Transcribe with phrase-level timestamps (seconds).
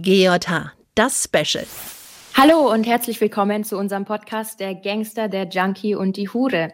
[0.00, 1.66] GJH, das Special.
[2.34, 6.72] Hallo und herzlich willkommen zu unserem Podcast Der Gangster, der Junkie und die Hure.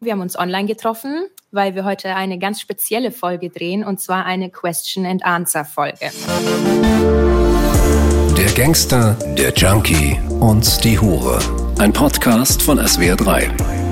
[0.00, 4.24] Wir haben uns online getroffen, weil wir heute eine ganz spezielle Folge drehen und zwar
[4.24, 6.10] eine Question and Answer Folge.
[8.38, 11.40] Der Gangster, der Junkie und die Hure.
[11.78, 13.89] Ein Podcast von SWR3.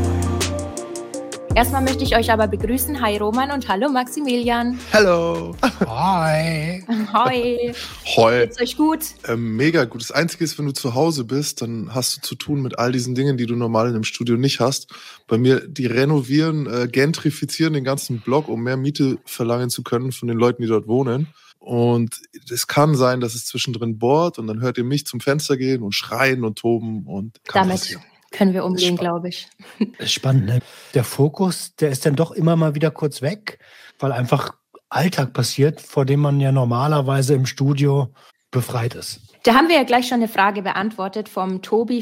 [1.55, 3.01] Erstmal möchte ich euch aber begrüßen.
[3.01, 4.79] Hi Roman und hallo Maximilian.
[4.93, 5.57] Hallo.
[5.87, 6.85] Hi.
[7.13, 7.73] Hoi.
[8.17, 8.41] Hoi.
[8.41, 9.01] Geht's euch gut?
[9.27, 10.01] Ähm, mega gut.
[10.01, 12.93] Das Einzige ist, wenn du zu Hause bist, dann hast du zu tun mit all
[12.93, 14.89] diesen Dingen, die du normal in einem Studio nicht hast.
[15.27, 20.13] Bei mir, die renovieren, äh, gentrifizieren den ganzen Block, um mehr Miete verlangen zu können
[20.13, 21.29] von den Leuten, die dort wohnen.
[21.59, 25.57] Und es kann sein, dass es zwischendrin bohrt und dann hört ihr mich zum Fenster
[25.57, 28.03] gehen und schreien und toben und kann Damit passieren.
[28.31, 29.49] Können wir umgehen, glaube ich.
[29.99, 30.61] Ist spannend, ne?
[30.95, 33.59] Der Fokus, der ist dann doch immer mal wieder kurz weg,
[33.99, 34.55] weil einfach
[34.91, 38.13] Alltag passiert, vor dem man ja normalerweise im Studio
[38.51, 39.21] befreit ist.
[39.45, 42.01] Da haben wir ja gleich schon eine Frage beantwortet vom Tobi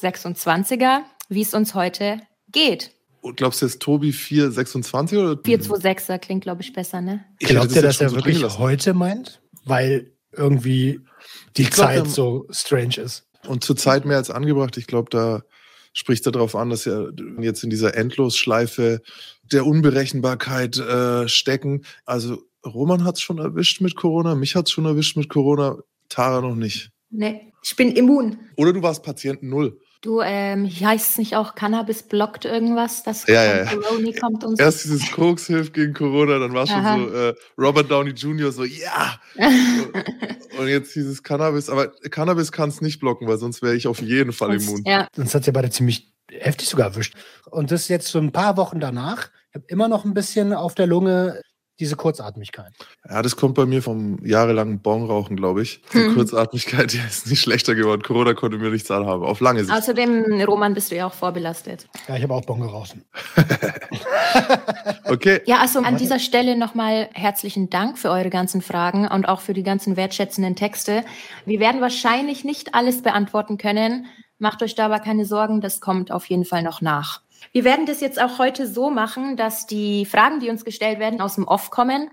[0.00, 2.20] 426er, wie es uns heute
[2.52, 2.92] geht.
[3.20, 5.32] Und glaubst du jetzt Tobi 426 oder?
[5.32, 7.24] 426er klingt, glaube ich, besser, ne?
[7.40, 9.40] Ich Glaubt das ihr, dass er so wirklich heute meint?
[9.64, 11.00] Weil irgendwie
[11.56, 13.26] die Ich glaub, Zeit er- so strange ist.
[13.48, 14.76] Und zurzeit mehr als angebracht.
[14.76, 15.42] Ich glaube, da
[15.96, 19.00] spricht darauf an, dass wir jetzt in dieser Endlosschleife
[19.50, 21.86] der Unberechenbarkeit äh, stecken.
[22.04, 25.78] Also Roman hat es schon erwischt mit Corona, mich hat es schon erwischt mit Corona,
[26.10, 26.90] Tara noch nicht.
[27.08, 28.38] Ne, ich bin immun.
[28.56, 29.80] Oder du warst Patient Null.
[30.02, 33.64] Du, ähm, heißt es nicht auch, Cannabis blockt irgendwas, das Ja, ja, ja.
[33.64, 34.62] Corona kommt und so.
[34.62, 36.96] Erst dieses Koks hilft gegen Corona, dann war schon Aha.
[36.98, 38.52] so äh, Robert Downey Jr.
[38.52, 39.20] so, ja!
[40.58, 44.00] Und jetzt dieses Cannabis, aber Cannabis kann es nicht blocken, weil sonst wäre ich auf
[44.00, 44.82] jeden Fall immun.
[44.86, 47.14] Ja, Uns hat ja beide ziemlich heftig sogar erwischt.
[47.50, 49.30] Und das jetzt so ein paar Wochen danach.
[49.50, 51.40] Ich habe immer noch ein bisschen auf der Lunge
[51.78, 52.72] diese Kurzatmigkeit.
[53.08, 55.82] Ja, das kommt bei mir vom jahrelangen Bonrauchen, glaube ich.
[55.92, 56.14] Die Hm.
[56.14, 58.02] Kurzatmigkeit, die ist nicht schlechter geworden.
[58.02, 59.24] Corona konnte mir nichts anhaben.
[59.24, 59.76] Auf lange Sicht.
[59.76, 61.86] außerdem, Roman, bist du ja auch vorbelastet.
[62.08, 62.96] Ja, ich habe auch Bon geraucht.
[65.04, 65.40] Okay.
[65.46, 69.54] Ja, also an dieser Stelle nochmal herzlichen Dank für eure ganzen Fragen und auch für
[69.54, 71.04] die ganzen wertschätzenden Texte.
[71.44, 74.06] Wir werden wahrscheinlich nicht alles beantworten können.
[74.38, 77.22] Macht euch da aber keine Sorgen, das kommt auf jeden Fall noch nach.
[77.56, 81.22] Wir werden das jetzt auch heute so machen, dass die Fragen, die uns gestellt werden,
[81.22, 82.10] aus dem Off kommen.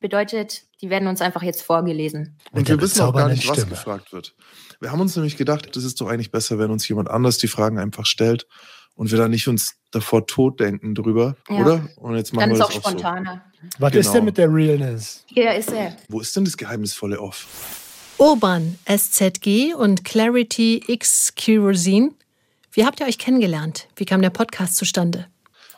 [0.00, 2.36] Bedeutet, die werden uns einfach jetzt vorgelesen.
[2.50, 3.70] Und wir wissen auch gar nicht, was Stimme.
[3.70, 4.34] gefragt wird.
[4.80, 7.48] Wir haben uns nämlich gedacht, das ist doch eigentlich besser, wenn uns jemand anders die
[7.48, 8.46] Fragen einfach stellt
[8.94, 11.56] und wir da nicht uns davor tot denken drüber, Ja.
[11.62, 11.88] oder?
[11.96, 12.88] Und jetzt machen Dann wir ist das auch auch so.
[12.90, 13.42] spontaner.
[13.78, 14.00] Was Genau.
[14.04, 15.24] ist denn mit der Realness?
[15.24, 15.96] Hier ist er.
[16.10, 17.46] Wo ist denn das geheimnisvolle Off?
[18.18, 22.10] Urban SZG und Clarity X Kerosene.
[22.72, 23.88] Wie habt ihr euch kennengelernt?
[23.96, 25.26] Wie kam der Podcast zustande?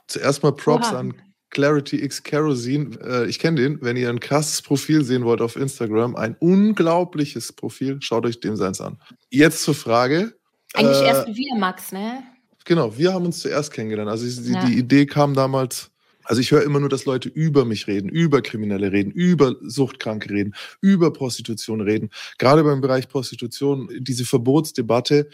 [0.06, 0.98] Zuerst mal Props Oha.
[1.00, 1.14] an
[1.50, 2.96] Clarity X Kerosene.
[3.02, 3.78] Äh, ich kenne den.
[3.82, 8.56] Wenn ihr ein krasses Profil sehen wollt auf Instagram, ein unglaubliches Profil, schaut euch dem
[8.56, 8.98] seins an.
[9.30, 10.34] Jetzt zur Frage.
[10.74, 12.22] Eigentlich Äh, erst wir, Max, ne?
[12.64, 14.10] Genau, wir haben uns zuerst kennengelernt.
[14.10, 14.64] Also die, Ja.
[14.64, 15.90] die Idee kam damals.
[16.26, 20.30] Also ich höre immer nur, dass Leute über mich reden, über Kriminelle reden, über Suchtkranke
[20.30, 22.08] reden, über Prostitution reden.
[22.38, 25.28] Gerade beim Bereich Prostitution, diese Verbotsdebatte,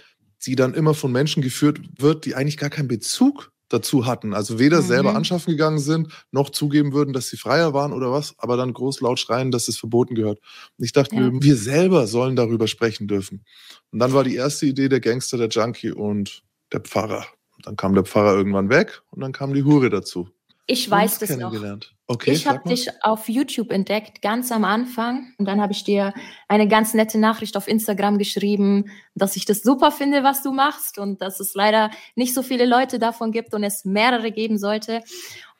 [0.46, 4.34] die dann immer von Menschen geführt wird, die eigentlich gar keinen Bezug dazu hatten.
[4.34, 4.86] Also weder Mhm.
[4.86, 8.72] selber anschaffen gegangen sind, noch zugeben würden, dass sie freier waren oder was, aber dann
[8.72, 10.40] groß laut schreien, dass es verboten gehört.
[10.76, 11.20] Und ich dachte, Ja.
[11.30, 13.44] mir, wir selber sollen darüber sprechen dürfen.
[13.92, 17.26] Und dann war die erste Idee der Gangster, der Junkie und der Pfarrer.
[17.62, 20.28] Dann kam der Pfarrer irgendwann weg und dann kam die Hure dazu.
[20.70, 21.52] Ich weiß das noch.
[22.06, 25.32] Okay, ich habe dich auf YouTube entdeckt, ganz am Anfang.
[25.38, 26.14] Und dann habe ich dir
[26.48, 30.98] eine ganz nette Nachricht auf Instagram geschrieben, dass ich das super finde, was du machst
[30.98, 35.02] und dass es leider nicht so viele Leute davon gibt und es mehrere geben sollte.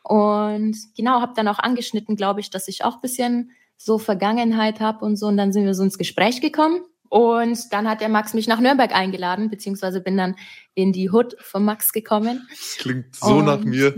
[0.03, 4.78] Und genau, habe dann auch angeschnitten, glaube ich, dass ich auch ein bisschen so Vergangenheit
[4.78, 5.26] habe und so.
[5.26, 6.82] Und dann sind wir so ins Gespräch gekommen.
[7.10, 10.37] Und dann hat der Max mich nach Nürnberg eingeladen, beziehungsweise bin dann
[10.75, 12.47] in die Hood von Max gekommen.
[12.48, 13.94] Das klingt so Und- nach mir.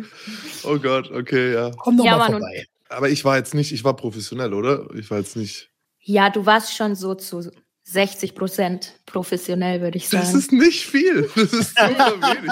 [0.65, 1.71] Oh Gott, okay, ja.
[1.77, 2.65] Komm doch Ja, mal Mann, vorbei.
[2.89, 4.89] Aber ich war jetzt nicht, ich war professionell, oder?
[4.95, 5.71] Ich war jetzt nicht.
[6.01, 7.51] Ja, du warst schon so zu
[7.85, 10.25] 60 Prozent professionell, würde ich sagen.
[10.25, 11.29] Das ist nicht viel.
[11.35, 12.51] Das ist super wenig.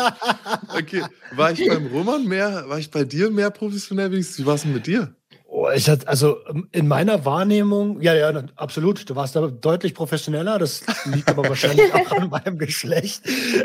[0.77, 1.05] Okay.
[1.33, 4.13] War ich beim Roman mehr, war ich bei dir mehr professionell?
[4.13, 5.15] Wie wie war es denn mit dir?
[5.53, 9.11] Oh, ich hatte, also ähm, in meiner Wahrnehmung, ja, ja, absolut.
[9.11, 10.61] Du warst da deutlich professioneller.
[10.61, 13.23] Das liegt aber wahrscheinlich auch an meinem Geschlecht.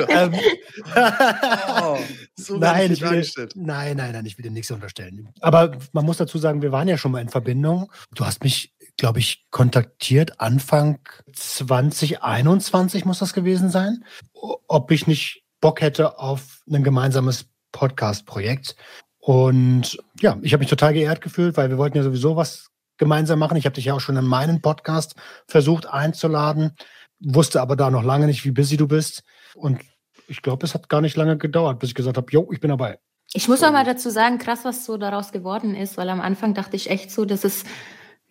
[0.10, 0.34] ähm,
[2.36, 3.24] So nein, ich will,
[3.54, 5.30] nein, nein, nein, ich will dir nichts unterstellen.
[5.42, 7.92] Aber man muss dazu sagen, wir waren ja schon mal in Verbindung.
[8.16, 11.00] Du hast mich, glaube ich, kontaktiert Anfang
[11.34, 14.04] 2021 muss das gewesen sein,
[14.34, 18.76] ob ich nicht Bock hätte auf ein gemeinsames Podcast-Projekt.
[19.26, 23.40] Und ja, ich habe mich total geehrt gefühlt, weil wir wollten ja sowieso was gemeinsam
[23.40, 23.58] machen.
[23.58, 25.16] Ich habe dich ja auch schon in meinen Podcast
[25.48, 26.76] versucht einzuladen,
[27.20, 29.24] wusste aber da noch lange nicht, wie busy du bist.
[29.56, 29.82] Und
[30.28, 32.70] ich glaube, es hat gar nicht lange gedauert, bis ich gesagt habe, jo, ich bin
[32.70, 33.00] dabei.
[33.34, 36.54] Ich muss auch mal dazu sagen, krass, was so daraus geworden ist, weil am Anfang
[36.54, 37.66] dachte ich echt so, das ist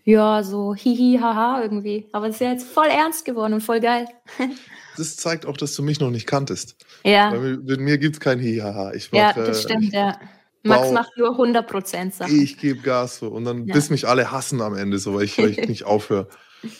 [0.04, 2.08] ja so hihi, haha irgendwie.
[2.12, 4.06] Aber es ist ja jetzt voll ernst geworden und voll geil.
[4.96, 6.76] Das zeigt auch, dass du mich noch nicht kanntest.
[7.02, 7.32] Ja.
[7.32, 8.92] Weil mit, mir gibt es kein Hihaha.
[8.92, 10.20] Ich mach, Ja, das äh, stimmt, ich, ja.
[10.64, 12.42] Max macht nur 100% Sachen.
[12.42, 13.28] Ich gebe Gas so.
[13.28, 13.74] Und dann Ja.
[13.74, 16.28] bis mich alle hassen am Ende, so weil ich, weil ich nicht aufhöre.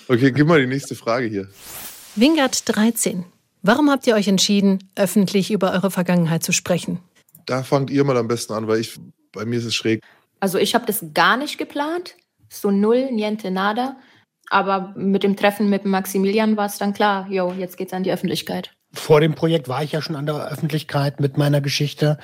[0.09, 1.49] Okay, gib mal die nächste Frage hier.
[2.17, 3.25] Wingard 13.
[3.63, 7.01] Warum habt ihr euch entschieden, öffentlich über eure Vergangenheit zu sprechen?
[7.47, 8.99] Da fangt ihr mal am besten an, weil ich
[9.33, 10.01] bei mir ist es schräg.
[10.41, 12.15] Also ich habe das gar nicht geplant.
[12.49, 13.97] So null, niente, nada.
[14.51, 18.13] Aber mit dem Treffen mit Maximilian war es dann klar, jo, jetzt geht's an die
[18.13, 18.71] Öffentlichkeit.
[18.95, 22.19] Vor dem Projekt war ich ja schon an der Öffentlichkeit mit meiner Geschichte.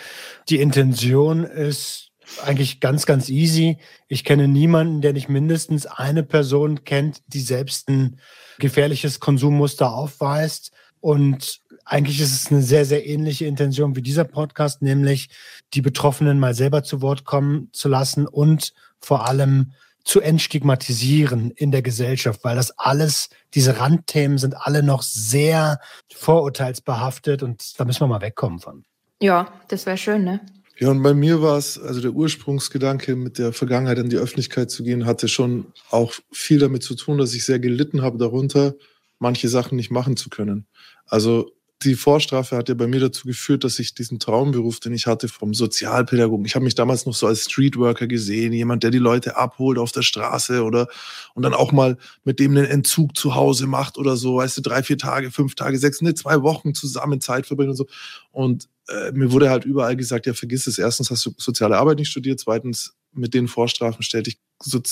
[0.49, 2.11] Die Intention ist
[2.45, 3.79] eigentlich ganz, ganz easy.
[4.09, 8.19] Ich kenne niemanden, der nicht mindestens eine Person kennt, die selbst ein
[8.59, 10.73] gefährliches Konsummuster aufweist.
[11.01, 15.29] Und eigentlich ist es eine sehr, sehr ähnliche Intention wie dieser Podcast, nämlich
[15.75, 19.73] die Betroffenen mal selber zu Wort kommen zu lassen und vor allem
[20.05, 25.81] zu entstigmatisieren in der Gesellschaft, weil das alles, diese Randthemen sind alle noch sehr
[26.13, 28.85] vorurteilsbehaftet und da müssen wir mal wegkommen von.
[29.21, 30.41] Ja, das wäre schön, ne?
[30.79, 34.71] Ja, und bei mir war es, also der Ursprungsgedanke, mit der Vergangenheit an die Öffentlichkeit
[34.71, 38.75] zu gehen, hatte schon auch viel damit zu tun, dass ich sehr gelitten habe darunter,
[39.19, 40.67] manche Sachen nicht machen zu können.
[41.05, 41.53] Also
[41.83, 45.29] die Vorstrafe hat ja bei mir dazu geführt, dass ich diesen Traumberuf, den ich hatte
[45.29, 49.37] vom Sozialpädagogen, ich habe mich damals noch so als Streetworker gesehen, jemand, der die Leute
[49.37, 50.89] abholt auf der Straße oder
[51.35, 54.61] und dann auch mal mit dem einen Entzug zu Hause macht oder so, weißt du,
[54.61, 57.87] drei, vier Tage, fünf Tage, sechs, ne, zwei Wochen zusammen Zeit verbringen und so.
[58.31, 60.79] Und äh, mir wurde halt überall gesagt, ja, vergiss es.
[60.79, 64.39] Erstens hast du soziale Arbeit nicht studiert, zweitens mit den Vorstrafen stellt dich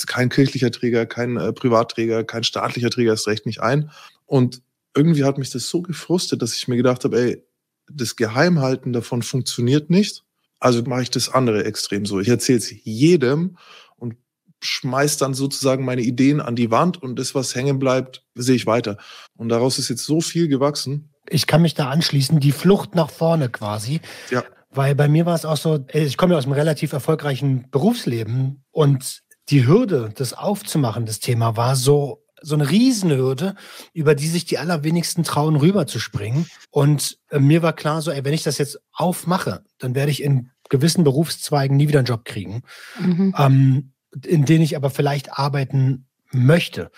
[0.07, 3.91] kein kirchlicher Träger, kein äh, Privatträger, kein staatlicher Träger erst recht nicht ein.
[4.25, 4.63] Und
[4.95, 7.43] irgendwie hat mich das so gefrustet, dass ich mir gedacht habe, ey,
[7.91, 10.23] das Geheimhalten davon funktioniert nicht.
[10.59, 12.19] Also mache ich das andere extrem so.
[12.19, 13.57] Ich erzähle es jedem
[13.95, 14.15] und
[14.61, 18.65] schmeiß dann sozusagen meine Ideen an die Wand und das, was hängen bleibt, sehe ich
[18.65, 18.97] weiter.
[19.37, 21.09] Und daraus ist jetzt so viel gewachsen.
[21.29, 24.01] Ich kann mich da anschließen, die Flucht nach vorne quasi.
[24.29, 24.43] Ja.
[24.71, 28.63] Weil bei mir war es auch so, ich komme ja aus einem relativ erfolgreichen Berufsleben
[28.71, 33.55] und die Hürde, das aufzumachen, das Thema war so so eine Riesenhürde,
[33.93, 36.45] über die sich die allerwenigsten trauen, rüberzuspringen.
[36.71, 40.23] Und äh, mir war klar, so, ey, wenn ich das jetzt aufmache, dann werde ich
[40.23, 42.61] in gewissen Berufszweigen nie wieder einen Job kriegen,
[42.99, 43.35] Mhm.
[43.37, 43.91] ähm,
[44.25, 46.91] in denen ich aber vielleicht arbeiten möchte.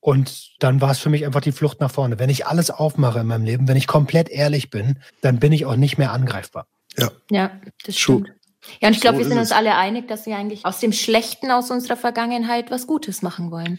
[0.00, 2.18] Und dann war es für mich einfach die Flucht nach vorne.
[2.18, 5.66] Wenn ich alles aufmache in meinem Leben, wenn ich komplett ehrlich bin, dann bin ich
[5.66, 6.66] auch nicht mehr angreifbar.
[7.30, 8.22] Ja, das True.
[8.24, 8.32] stimmt.
[8.80, 10.92] Ja, und ich glaube, So wir sind uns alle einig, dass wir eigentlich aus dem
[10.92, 13.78] Schlechten aus unserer Vergangenheit was Gutes machen wollen.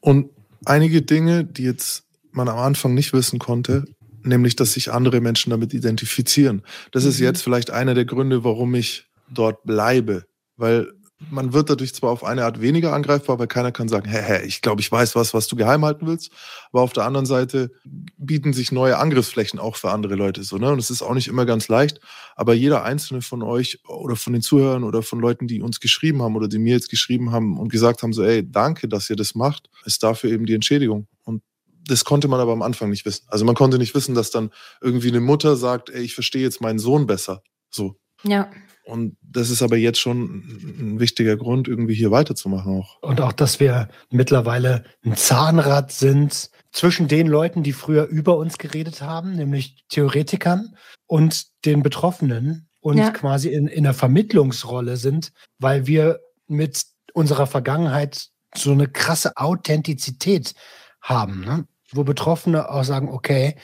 [0.00, 0.30] Und
[0.64, 3.84] einige Dinge, die jetzt man am Anfang nicht wissen konnte,
[4.22, 6.62] nämlich, dass sich andere Menschen damit identifizieren.
[6.92, 7.24] Das ist Mhm.
[7.26, 10.24] jetzt vielleicht einer der Gründe, warum ich dort bleibe.
[10.56, 10.92] Weil
[11.30, 14.46] man wird dadurch zwar auf eine Art weniger angreifbar, weil keiner kann sagen, hä, hä,
[14.46, 16.30] ich glaube, ich weiß was, was du geheim halten willst.
[16.70, 17.70] Aber auf der anderen Seite
[18.16, 20.58] bieten sich neue Angriffsflächen auch für andere Leute so.
[20.58, 20.70] Ne?
[20.70, 22.00] Und es ist auch nicht immer ganz leicht.
[22.36, 26.22] Aber jeder einzelne von euch oder von den Zuhörern oder von Leuten, die uns geschrieben
[26.22, 29.16] haben oder die mir jetzt geschrieben haben und gesagt haben, so, ey, danke, dass ihr
[29.16, 31.06] das macht, ist dafür eben die Entschädigung.
[31.24, 31.42] Und
[31.86, 33.24] das konnte man aber am Anfang nicht wissen.
[33.28, 34.50] Also man konnte nicht wissen, dass dann
[34.80, 37.42] irgendwie eine Mutter sagt, ey, ich verstehe jetzt meinen Sohn besser.
[37.70, 37.96] So.
[38.22, 38.50] Ja.
[38.84, 43.00] Und das ist aber jetzt schon ein wichtiger Grund, irgendwie hier weiterzumachen auch.
[43.02, 48.58] Und auch, dass wir mittlerweile ein Zahnrad sind zwischen den Leuten, die früher über uns
[48.58, 50.74] geredet haben, nämlich Theoretikern,
[51.06, 53.10] und den Betroffenen und Ja.
[53.10, 56.84] quasi in, in der Vermittlungsrolle sind, weil wir mit
[57.14, 60.54] unserer Vergangenheit so eine krasse Authentizität
[61.00, 61.66] haben, ne?
[61.92, 63.56] wo Betroffene auch sagen, okay,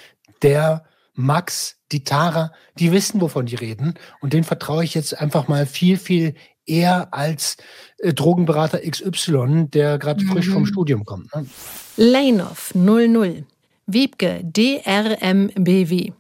[0.43, 0.85] der
[1.19, 3.95] Max, die Tara, die wissen, wovon die reden.
[4.21, 6.35] Und denen vertraue ich jetzt einfach mal viel, viel
[6.65, 7.57] eher als
[7.99, 10.53] äh, Drogenberater XY, der gerade frisch Mhm.
[10.53, 11.35] vom Studium kommt.
[11.35, 11.47] Ne?
[11.97, 13.45] Leinhoff 00.
[13.87, 16.13] Wiebke DRMBW.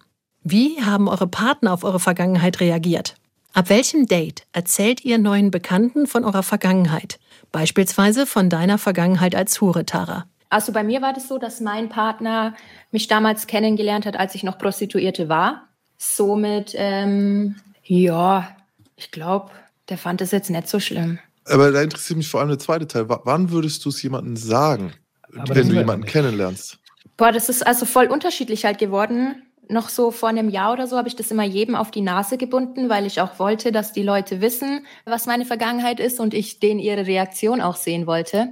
[0.43, 3.15] Wie haben eure Partner auf eure Vergangenheit reagiert?
[3.53, 7.19] Ab welchem Date erzählt ihr neuen Bekannten von eurer Vergangenheit?
[7.53, 10.27] Beispielsweise von deiner Vergangenheit als Hure, Tara.
[10.51, 12.55] Also bei mir war das so, dass mein Partner
[12.91, 15.69] mich damals kennengelernt hat, als ich noch Prostituierte war.
[15.99, 18.57] Somit, ähm, ja,
[18.97, 19.51] ich glaube,
[19.89, 21.19] der fand es jetzt nicht so schlimm.
[21.45, 23.09] Aber da interessiert mich vor allem der zweite Teil.
[23.09, 24.93] W wann würdest du es jemandem sagen,
[25.37, 26.13] Aber wenn du jemanden nicht.
[26.13, 26.79] kennenlernst?
[27.17, 29.43] Boah, das ist also voll unterschiedlich halt geworden.
[29.71, 32.39] Noch so vor einem Jahr oder so habe ich das immer jedem auf die Nase
[32.39, 36.59] gebunden, weil ich auch wollte, dass die Leute wissen, was meine Vergangenheit ist und ich
[36.59, 38.49] denen ihre Reaktion auch sehen wollte.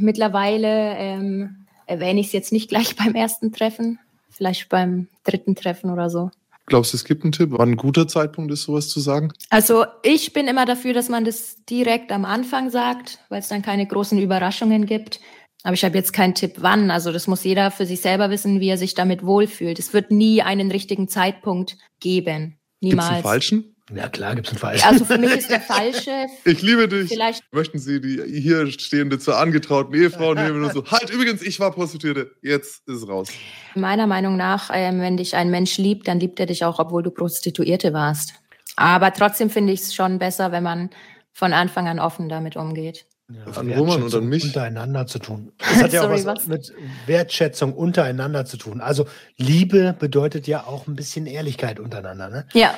[0.00, 3.98] Mittlerweile ähm, erwähne ich es jetzt nicht gleich beim ersten Treffen,
[4.30, 6.30] vielleicht beim dritten Treffen oder so.
[6.66, 9.32] Glaubst du, es gibt einen Tipp, wann ein guter Zeitpunkt ist, sowas zu sagen?
[9.50, 13.62] Also ich bin immer dafür, dass man das direkt am Anfang sagt, weil es dann
[13.62, 15.20] keine großen Überraschungen gibt.
[15.64, 16.92] Aber ich habe jetzt keinen Tipp, wann.
[16.92, 19.80] Also das muss jeder für sich selber wissen, wie er sich damit wohlfühlt.
[19.80, 22.58] Es wird nie einen richtigen Zeitpunkt geben.
[22.80, 23.08] Niemals.
[23.08, 23.76] Gibt's einen falschen?
[23.94, 24.78] Ja, klar, gibt es einen Fall.
[24.88, 26.26] Also für mich ist der falsche.
[26.44, 27.08] Ich liebe dich.
[27.08, 27.42] Vielleicht.
[27.52, 31.72] Möchten Sie die hier stehende zur angetrauten Ehefrau nehmen und so, halt, übrigens, ich war
[31.72, 33.28] Prostituierte, jetzt ist es raus.
[33.74, 37.02] Meiner Meinung nach, ähm, wenn dich ein Mensch liebt, dann liebt er dich auch, obwohl
[37.02, 38.34] du Prostituierte warst.
[38.76, 40.90] Aber trotzdem finde ich es schon besser, wenn man
[41.32, 43.06] von Anfang an offen damit umgeht.
[43.32, 44.44] Ja, An Roman und an mich.
[44.44, 45.52] Untereinander zu tun.
[45.58, 46.46] Das hat ja auch Sorry, was, was?
[46.48, 46.72] mit
[47.06, 48.80] Wertschätzung untereinander zu tun.
[48.80, 49.06] Also
[49.36, 52.28] Liebe bedeutet ja auch ein bisschen Ehrlichkeit untereinander.
[52.28, 52.46] Ne?
[52.54, 52.74] Ja,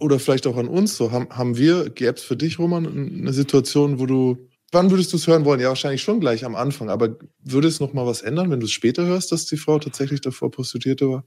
[0.00, 0.96] Oder vielleicht auch an uns.
[0.96, 4.48] So haben, haben wir, gäbe es für dich, Roman, eine Situation, wo du.
[4.70, 5.60] Wann würdest du es hören wollen?
[5.60, 6.90] Ja, wahrscheinlich schon gleich am Anfang.
[6.90, 9.78] Aber würde es noch mal was ändern, wenn du es später hörst, dass die Frau
[9.78, 11.24] tatsächlich davor Prostituierte war?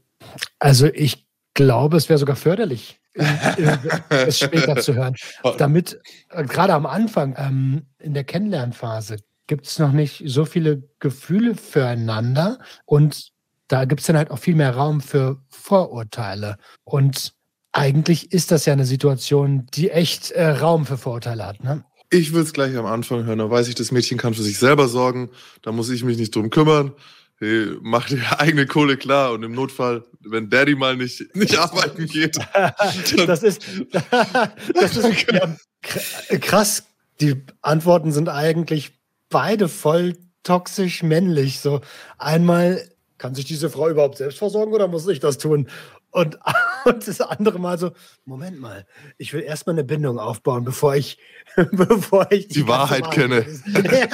[0.60, 1.26] Also ich
[1.56, 3.00] glaube, es wäre sogar förderlich,
[4.10, 5.16] es später zu hören.
[5.58, 6.00] Damit,
[6.30, 11.56] äh, gerade am Anfang, ähm, in der Kennenlernphase, gibt es noch nicht so viele Gefühle
[11.56, 13.32] füreinander und
[13.68, 16.58] da gibt es dann halt auch viel mehr Raum für Vorurteile.
[16.84, 17.34] Und
[17.74, 21.64] eigentlich ist das ja eine Situation, die echt äh, Raum für Vorurteile hat.
[21.64, 21.84] Ne?
[22.10, 23.40] Ich will es gleich am Anfang hören.
[23.40, 25.30] Da weiß ich, das Mädchen kann für sich selber sorgen.
[25.62, 26.92] Da muss ich mich nicht drum kümmern.
[27.38, 32.06] Hey, mach dir eigene Kohle klar und im Notfall, wenn Daddy mal nicht, nicht arbeiten
[32.08, 32.38] geht,
[33.26, 33.62] Das ist,
[34.74, 36.84] das ist ja, kr- krass.
[37.22, 38.92] Die Antworten sind eigentlich
[39.30, 41.60] beide voll toxisch männlich.
[41.60, 41.82] So
[42.18, 45.68] einmal kann sich diese Frau überhaupt selbst versorgen oder muss ich das tun?
[46.12, 46.38] Und,
[46.86, 47.92] und das andere Mal so,
[48.26, 48.86] Moment mal,
[49.18, 51.18] ich will erstmal eine Bindung aufbauen, bevor ich,
[51.72, 53.46] bevor ich Die ganze Wahrheit kenne.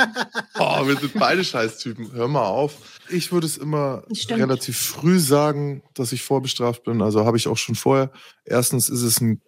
[0.60, 2.14] Oh, wir sind beide Scheißtypen.
[2.14, 3.00] Hör mal auf.
[3.10, 4.42] Ich würde es immer Stimmt.
[4.42, 7.02] relativ früh sagen, dass ich vorbestraft bin.
[7.02, 8.12] Also habe ich auch schon vorher.
[8.44, 9.42] Erstens ist es ein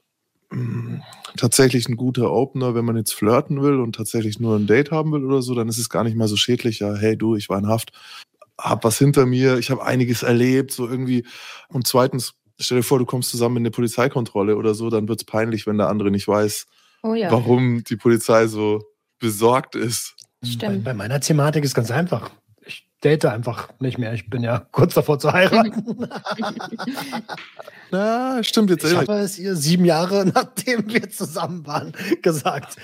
[0.52, 1.02] mh,
[1.38, 5.12] tatsächlich ein guter Opener, wenn man jetzt flirten will und tatsächlich nur ein Date haben
[5.12, 6.80] will oder so, dann ist es gar nicht mal so schädlich.
[6.80, 7.92] Ja, hey du, ich war in Haft,
[8.58, 11.26] hab was hinter mir, ich habe einiges erlebt, so irgendwie.
[11.70, 15.24] Und zweitens, stell dir vor, du kommst zusammen in eine Polizeikontrolle oder so, dann wird's
[15.24, 16.68] peinlich, wenn der andere nicht weiß,
[17.04, 18.84] oh ja, warum die Polizei so
[19.20, 20.16] besorgt ist.
[20.42, 20.84] Bei, stimmt.
[20.84, 22.32] bei meiner Thematik ist ganz einfach.
[22.66, 24.14] Ich date einfach nicht mehr.
[24.14, 26.08] Ich bin ja kurz davor zu heiraten.
[27.92, 32.76] Na, stimmt jetzt Ich habe es ihr sieben Jahre, nachdem wir zusammen waren, gesagt.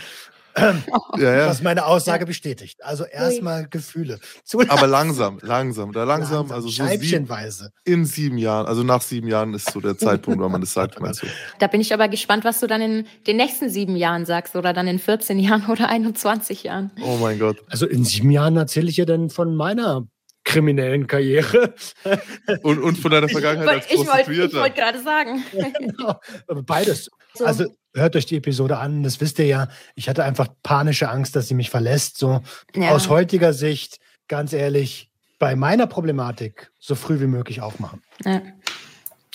[1.18, 1.48] Ja, ja.
[1.48, 2.84] Was meine Aussage bestätigt.
[2.84, 4.20] Also erstmal Gefühle.
[4.44, 4.70] Zulassen.
[4.72, 7.72] Aber langsam, langsam, da langsam, also so sieben, scheibchenweise.
[7.84, 11.00] in sieben Jahren, also nach sieben Jahren ist so der Zeitpunkt, wann man das sagt,
[11.00, 11.28] meinst du?
[11.60, 14.74] Da bin ich aber gespannt, was du dann in den nächsten sieben Jahren sagst oder
[14.74, 16.92] dann in 14 Jahren oder 21 Jahren.
[17.02, 17.58] Oh mein Gott.
[17.70, 20.08] Also in sieben Jahren erzähle ich ihr dann von meiner
[20.44, 21.74] kriminellen Karriere.
[22.62, 24.62] Und, und von deiner Vergangenheit als Ich wollte ich Prostituierter.
[24.62, 25.44] wollt gerade sagen.
[25.80, 26.20] Genau.
[26.62, 27.10] Beides.
[27.34, 27.46] So.
[27.46, 29.68] Also hört euch die Episode an, das wisst ihr ja.
[29.96, 32.18] Ich hatte einfach panische Angst, dass sie mich verlässt.
[32.18, 32.42] So
[32.76, 32.92] Ja.
[32.92, 35.10] aus heutiger Sicht, ganz ehrlich,
[35.40, 38.02] bei meiner Problematik so früh wie möglich aufmachen.
[38.24, 38.42] Ja.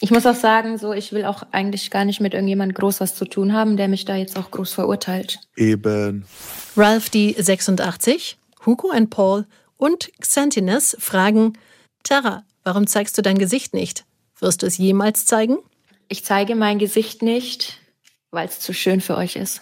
[0.02, 3.14] Ich muss auch sagen, so ich will auch eigentlich gar nicht mit irgendjemand groß was
[3.14, 5.40] zu tun haben, der mich da jetzt auch groß verurteilt.
[5.57, 6.25] Eben.
[6.76, 11.52] Ralph die 86, Hugo and Paul und Xantines fragen:
[12.02, 14.05] Tara, warum zeigst du dein Gesicht nicht?
[14.38, 15.59] Wirst du es jemals zeigen?
[16.09, 17.80] Ich zeige mein Gesicht nicht,
[18.31, 19.61] weil es zu schön für euch ist.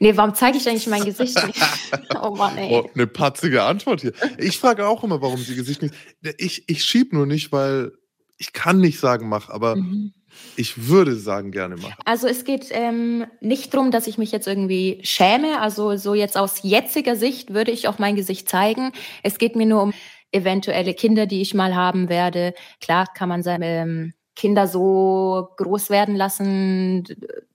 [0.00, 1.60] Nee, warum zeige ich eigentlich mein Gesicht nicht?
[2.22, 2.70] Oh Mann, ey.
[2.72, 4.12] Oh, eine patzige Antwort hier.
[4.38, 5.94] Ich frage auch immer, warum sie Gesicht nicht.
[6.38, 7.92] Ich, ich schieb nur nicht, weil
[8.38, 10.12] ich kann nicht sagen, mach, aber Mhm.
[10.56, 11.96] ich würde sagen, gerne mach.
[12.04, 15.60] Also es geht ähm, nicht darum, dass ich mich jetzt irgendwie schäme.
[15.60, 18.92] Also so jetzt aus jetziger Sicht würde ich auch mein Gesicht zeigen.
[19.22, 19.92] Es geht mir nur um
[20.32, 22.52] eventuelle Kinder, die ich mal haben werde.
[22.80, 27.04] Klar kann man seine ähm, Kinder so groß werden lassen,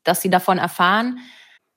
[0.04, 1.20] dass sie davon erfahren.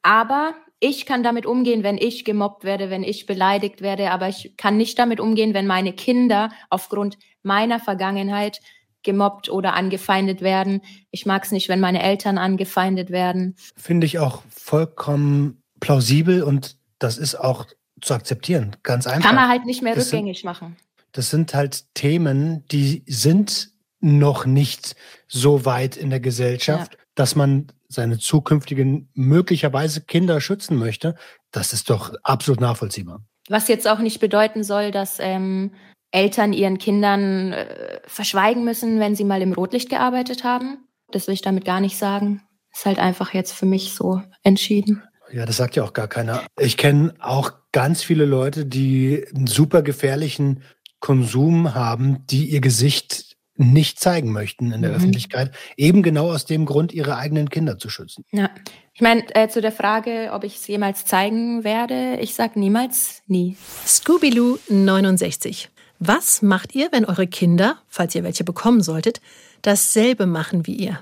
[0.03, 4.11] Aber ich kann damit umgehen, wenn ich gemobbt werde, wenn ich beleidigt werde.
[4.11, 8.61] Aber ich kann nicht damit umgehen, wenn meine Kinder aufgrund meiner Vergangenheit
[9.03, 10.81] gemobbt oder angefeindet werden.
[11.11, 13.55] Ich mag es nicht, wenn meine Eltern angefeindet werden.
[13.77, 17.67] Finde ich auch vollkommen plausibel und das ist auch
[18.01, 18.77] zu akzeptieren.
[18.83, 19.27] Ganz einfach.
[19.27, 20.77] Kann man halt nicht mehr Das sind- rückgängig machen.
[21.13, 23.71] Das sind halt Themen, die sind
[24.05, 24.97] noch nicht
[25.27, 31.15] so weit in der Gesellschaft, dass man seine zukünftigen möglicherweise Kinder schützen möchte.
[31.51, 33.23] Das ist doch absolut nachvollziehbar.
[33.49, 35.73] Was jetzt auch nicht bedeuten soll, dass ähm,
[36.11, 40.87] Eltern ihren Kindern äh, verschweigen müssen, wenn sie mal im Rotlicht gearbeitet haben.
[41.11, 42.43] Das will ich damit gar nicht sagen.
[42.73, 45.03] Ist halt einfach jetzt für mich so entschieden.
[45.33, 46.43] Ja, das sagt ja auch gar keiner.
[46.59, 50.63] Ich kenne auch ganz viele Leute, die einen super gefährlichen
[51.01, 54.97] Konsum haben, die ihr Gesicht nicht zeigen möchten in der mhm.
[54.97, 58.25] Öffentlichkeit, eben genau aus dem Grund, ihre eigenen Kinder zu schützen.
[58.33, 58.51] Ja,
[58.93, 63.23] ich meine, äh, zu der Frage, ob ich es jemals zeigen werde, ich sage niemals
[63.27, 63.57] nie.
[63.87, 65.71] Scooby-Loo 69.
[65.99, 69.21] Was macht ihr, wenn eure Kinder, falls ihr welche bekommen solltet,
[69.63, 71.01] dasselbe machen wie ihr?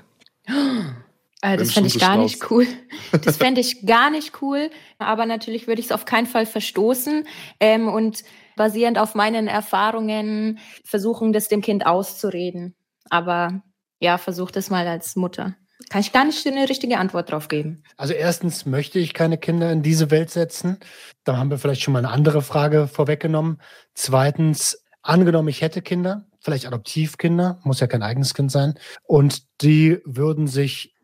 [1.41, 2.65] Äh, das fände ich gar nicht cool.
[3.23, 4.71] Das fände ich gar nicht cool.
[4.97, 7.27] Aber natürlich würde ich es auf keinen Fall verstoßen.
[7.59, 8.23] Ähm, und
[8.55, 12.75] basierend auf meinen Erfahrungen versuchen, das dem Kind auszureden.
[13.09, 13.63] Aber
[13.99, 15.55] ja, versuch das mal als Mutter.
[15.89, 17.83] Kann ich gar nicht eine richtige Antwort drauf geben.
[17.97, 20.79] Also erstens möchte ich keine Kinder in diese Welt setzen.
[21.23, 23.59] Da haben wir vielleicht schon mal eine andere Frage vorweggenommen.
[23.93, 29.99] Zweitens, angenommen, ich hätte Kinder, vielleicht Adoptivkinder, muss ja kein eigenes Kind sein, und die
[30.05, 30.95] würden sich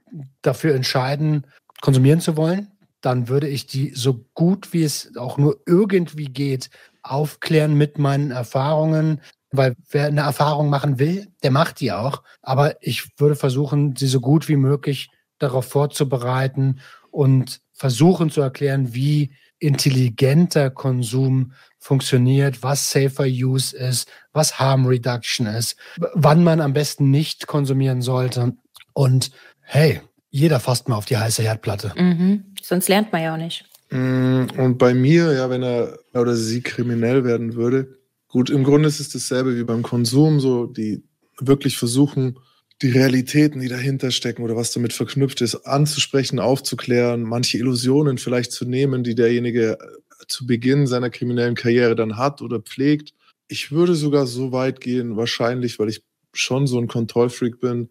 [0.42, 1.46] dafür entscheiden,
[1.82, 6.70] konsumieren zu wollen, dann würde ich die so gut wie es auch nur irgendwie geht
[7.02, 12.24] aufklären mit meinen Erfahrungen, weil wer eine Erfahrung machen will, der macht die auch.
[12.42, 16.80] Aber ich würde versuchen, sie so gut wie möglich darauf vorzubereiten
[17.10, 25.48] und versuchen zu erklären, wie intelligenter Konsum funktioniert, was Safer Use ist, was Harm Reduction
[25.48, 25.78] ist,
[26.14, 28.54] wann man am besten nicht konsumieren sollte.
[28.94, 31.94] Und hey, jeder fasst mal auf die heiße Herdplatte.
[31.98, 32.46] Mhm.
[32.62, 33.66] Sonst lernt man ja auch nicht.
[33.90, 38.88] Mm, und bei mir, ja, wenn er oder sie kriminell werden würde, gut, im Grunde
[38.88, 41.04] ist es dasselbe wie beim Konsum, so die
[41.40, 42.38] wirklich versuchen,
[42.82, 48.52] die Realitäten, die dahinter stecken oder was damit verknüpft ist, anzusprechen, aufzuklären, manche Illusionen vielleicht
[48.52, 53.14] zu nehmen, die derjenige äh, zu Beginn seiner kriminellen Karriere dann hat oder pflegt.
[53.48, 57.90] Ich würde sogar so weit gehen, wahrscheinlich, weil ich schon so ein Kontrollfreak bin,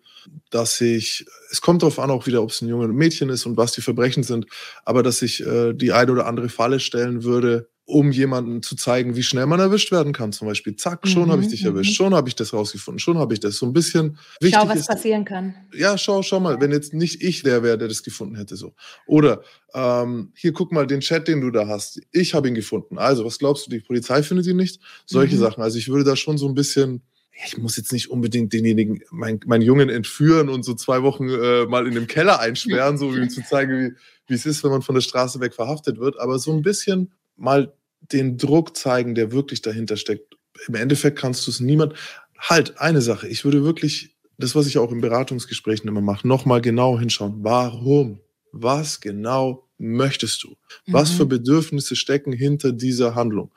[0.51, 3.29] dass ich, es kommt darauf an, auch wieder, ob es ein Junge oder ein Mädchen
[3.31, 4.47] ist und was die Verbrechen sind,
[4.85, 9.17] aber dass ich äh, die eine oder andere Falle stellen würde, um jemanden zu zeigen,
[9.17, 10.31] wie schnell man erwischt werden kann.
[10.31, 11.95] Zum Beispiel, zack, schon mhm, habe ich dich erwischt, mhm.
[11.95, 13.57] schon habe ich das rausgefunden, schon habe ich das.
[13.57, 14.61] So ein bisschen wichtig.
[14.61, 15.55] Schau, was ist, passieren kann.
[15.75, 18.75] Ja, schau, schau mal, wenn jetzt nicht ich der wäre, der das gefunden hätte, so.
[19.07, 19.41] Oder
[19.73, 21.99] ähm, hier guck mal den Chat, den du da hast.
[22.13, 22.99] Ich habe ihn gefunden.
[22.99, 24.83] Also, was glaubst du, die Polizei findet ihn nicht?
[25.07, 25.41] Solche mhm.
[25.41, 25.63] Sachen.
[25.63, 27.01] Also ich würde da schon so ein bisschen
[27.47, 31.67] ich muss jetzt nicht unbedingt denjenigen, mein, meinen Jungen entführen und so zwei Wochen äh,
[31.67, 33.97] mal in dem Keller einsperren, so um zu zeigen, wie,
[34.27, 37.13] wie es ist, wenn man von der Straße weg verhaftet wird, aber so ein bisschen
[37.37, 40.37] mal den Druck zeigen, der wirklich dahinter steckt.
[40.67, 41.95] Im Endeffekt kannst du es niemand.
[42.39, 46.61] Halt, eine Sache, ich würde wirklich, das, was ich auch in Beratungsgesprächen immer mache, nochmal
[46.61, 47.43] genau hinschauen.
[47.43, 48.21] Warum?
[48.53, 50.57] Was genau möchtest du?
[50.87, 51.31] Was für mhm.
[51.31, 53.53] Bedürfnisse stecken hinter dieser Handlung?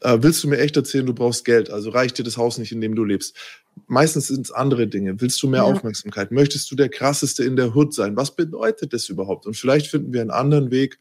[0.00, 2.72] Äh, willst du mir echt erzählen, du brauchst Geld, also reicht dir das Haus nicht,
[2.72, 3.36] in dem du lebst.
[3.86, 5.20] Meistens sind es andere Dinge.
[5.20, 5.66] Willst du mehr ja.
[5.66, 6.32] Aufmerksamkeit?
[6.32, 8.16] Möchtest du der krasseste in der Hood sein?
[8.16, 9.46] Was bedeutet das überhaupt?
[9.46, 10.98] Und vielleicht finden wir einen anderen Weg,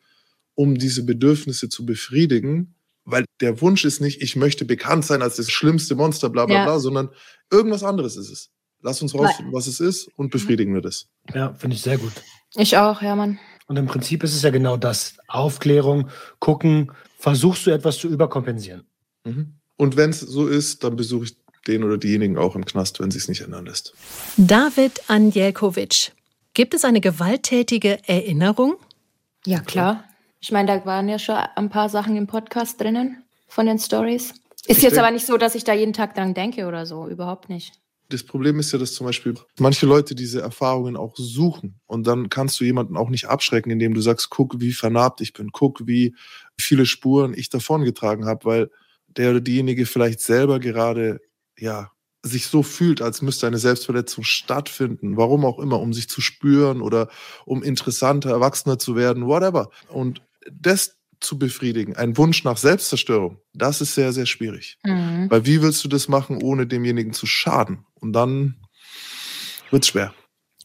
[0.55, 5.37] um diese Bedürfnisse zu befriedigen, weil der Wunsch ist nicht, ich möchte bekannt sein als
[5.37, 6.63] das schlimmste Monster, bla bla ja.
[6.65, 7.09] bla, sondern
[7.51, 8.49] irgendwas anderes ist es.
[8.81, 11.07] Lass uns rausfinden, was es ist und befriedigen wir das.
[11.33, 12.13] Ja, finde ich sehr gut.
[12.55, 13.39] Ich auch, Hermann.
[13.67, 15.15] Und im Prinzip ist es ja genau das.
[15.27, 18.85] Aufklärung, gucken, versuchst du etwas zu überkompensieren.
[19.25, 19.55] Mhm.
[19.75, 23.11] Und wenn es so ist, dann besuche ich den oder diejenigen auch im Knast, wenn
[23.11, 23.93] sich nicht ändern lässt.
[24.37, 26.13] David Anjelkovic.
[26.53, 28.77] Gibt es eine gewalttätige Erinnerung?
[29.45, 30.03] Ja, klar.
[30.39, 34.33] Ich meine, da waren ja schon ein paar Sachen im Podcast drinnen von den Stories.
[34.65, 37.07] Ist ich jetzt aber nicht so, dass ich da jeden Tag dran denke oder so,
[37.07, 37.73] überhaupt nicht.
[38.09, 41.79] Das Problem ist ja, dass zum Beispiel manche Leute diese Erfahrungen auch suchen.
[41.87, 45.33] Und dann kannst du jemanden auch nicht abschrecken, indem du sagst, guck, wie vernarbt ich
[45.33, 46.15] bin, guck, wie
[46.59, 48.71] viele Spuren ich davongetragen habe, weil
[49.07, 51.19] der oder diejenige vielleicht selber gerade,
[51.57, 51.91] ja,
[52.23, 56.81] sich so fühlt, als müsste eine Selbstverletzung stattfinden, warum auch immer, um sich zu spüren
[56.81, 57.09] oder
[57.45, 59.69] um interessanter, erwachsener zu werden, whatever.
[59.89, 64.77] Und das zu befriedigen, ein Wunsch nach Selbstzerstörung, das ist sehr, sehr schwierig.
[64.83, 65.29] Mhm.
[65.29, 67.85] Weil wie willst du das machen, ohne demjenigen zu schaden?
[67.95, 68.55] Und dann
[69.71, 70.13] wird es schwer.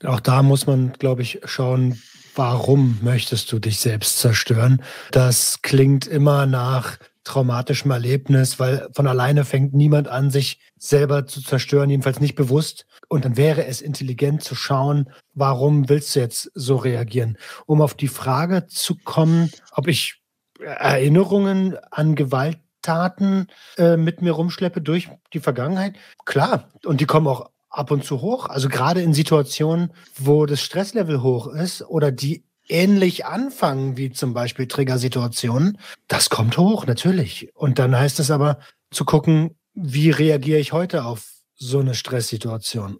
[0.04, 2.00] Auch da muss man, glaube ich, schauen,
[2.34, 4.82] warum möchtest du dich selbst zerstören?
[5.10, 11.40] Das klingt immer nach traumatischem Erlebnis, weil von alleine fängt niemand an, sich selber zu
[11.40, 12.86] zerstören, jedenfalls nicht bewusst.
[13.08, 17.38] Und dann wäre es intelligent zu schauen, warum willst du jetzt so reagieren?
[17.66, 20.21] Um auf die Frage zu kommen, ob ich
[20.62, 26.68] Erinnerungen an Gewalttaten äh, mit mir rumschleppe durch die Vergangenheit, klar.
[26.84, 28.46] Und die kommen auch ab und zu hoch.
[28.46, 34.34] Also gerade in Situationen, wo das Stresslevel hoch ist oder die ähnlich anfangen wie zum
[34.34, 37.50] Beispiel Triggersituationen, das kommt hoch, natürlich.
[37.54, 38.58] Und dann heißt es aber
[38.90, 42.98] zu gucken, wie reagiere ich heute auf so eine Stresssituation.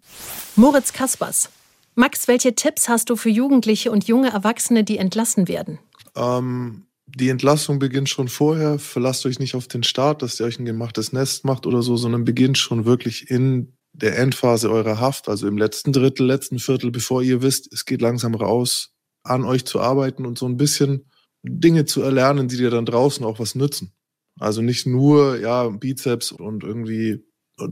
[0.55, 1.49] Moritz Kaspers.
[1.95, 5.77] Max, welche Tipps hast du für Jugendliche und junge Erwachsene, die entlassen werden?
[6.15, 8.79] Ähm, die Entlassung beginnt schon vorher.
[8.79, 11.97] Verlasst euch nicht auf den Start, dass ihr euch ein gemachtes Nest macht oder so,
[11.97, 16.89] sondern beginnt schon wirklich in der Endphase eurer Haft, also im letzten Drittel, letzten Viertel,
[16.89, 21.11] bevor ihr wisst, es geht langsam raus, an euch zu arbeiten und so ein bisschen
[21.43, 23.93] Dinge zu erlernen, die dir dann draußen auch was nützen.
[24.39, 27.23] Also nicht nur, ja, Bizeps und irgendwie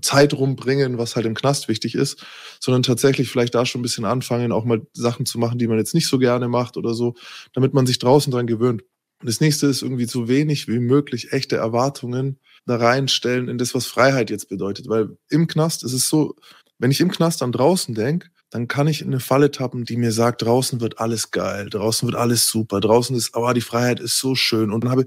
[0.01, 2.23] Zeit rumbringen, was halt im Knast wichtig ist,
[2.59, 5.79] sondern tatsächlich vielleicht da schon ein bisschen anfangen, auch mal Sachen zu machen, die man
[5.79, 7.15] jetzt nicht so gerne macht oder so,
[7.53, 8.83] damit man sich draußen dran gewöhnt.
[9.21, 13.75] Und das nächste ist irgendwie so wenig wie möglich echte Erwartungen da reinstellen in das,
[13.75, 14.89] was Freiheit jetzt bedeutet.
[14.89, 16.35] Weil im Knast ist es so,
[16.79, 19.95] wenn ich im Knast an draußen denke, dann kann ich in eine Falle tappen, die
[19.95, 23.61] mir sagt, draußen wird alles geil, draußen wird alles super, draußen ist, aber oh, die
[23.61, 24.71] Freiheit ist so schön.
[24.71, 25.05] Und dann, habe,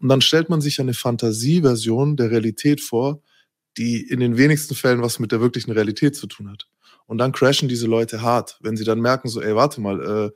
[0.00, 3.22] und dann stellt man sich eine Fantasieversion der Realität vor,
[3.76, 6.66] die in den wenigsten Fällen was mit der wirklichen Realität zu tun hat.
[7.06, 10.30] Und dann crashen diese Leute hart, wenn sie dann merken, so, ey, warte mal, äh,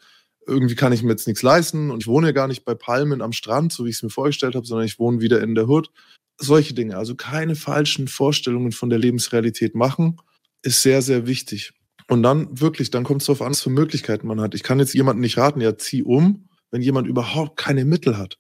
[0.46, 3.22] irgendwie kann ich mir jetzt nichts leisten und ich wohne ja gar nicht bei Palmen
[3.22, 5.68] am Strand, so wie ich es mir vorgestellt habe, sondern ich wohne wieder in der
[5.68, 5.90] Hood.
[6.38, 10.16] Solche Dinge, also keine falschen Vorstellungen von der Lebensrealität machen,
[10.62, 11.72] ist sehr, sehr wichtig.
[12.09, 14.54] Und dann wirklich, dann kommt es darauf an, was für Möglichkeiten man hat.
[14.54, 18.38] Ich kann jetzt jemanden nicht raten, ja, zieh um, wenn jemand überhaupt keine Mittel hat.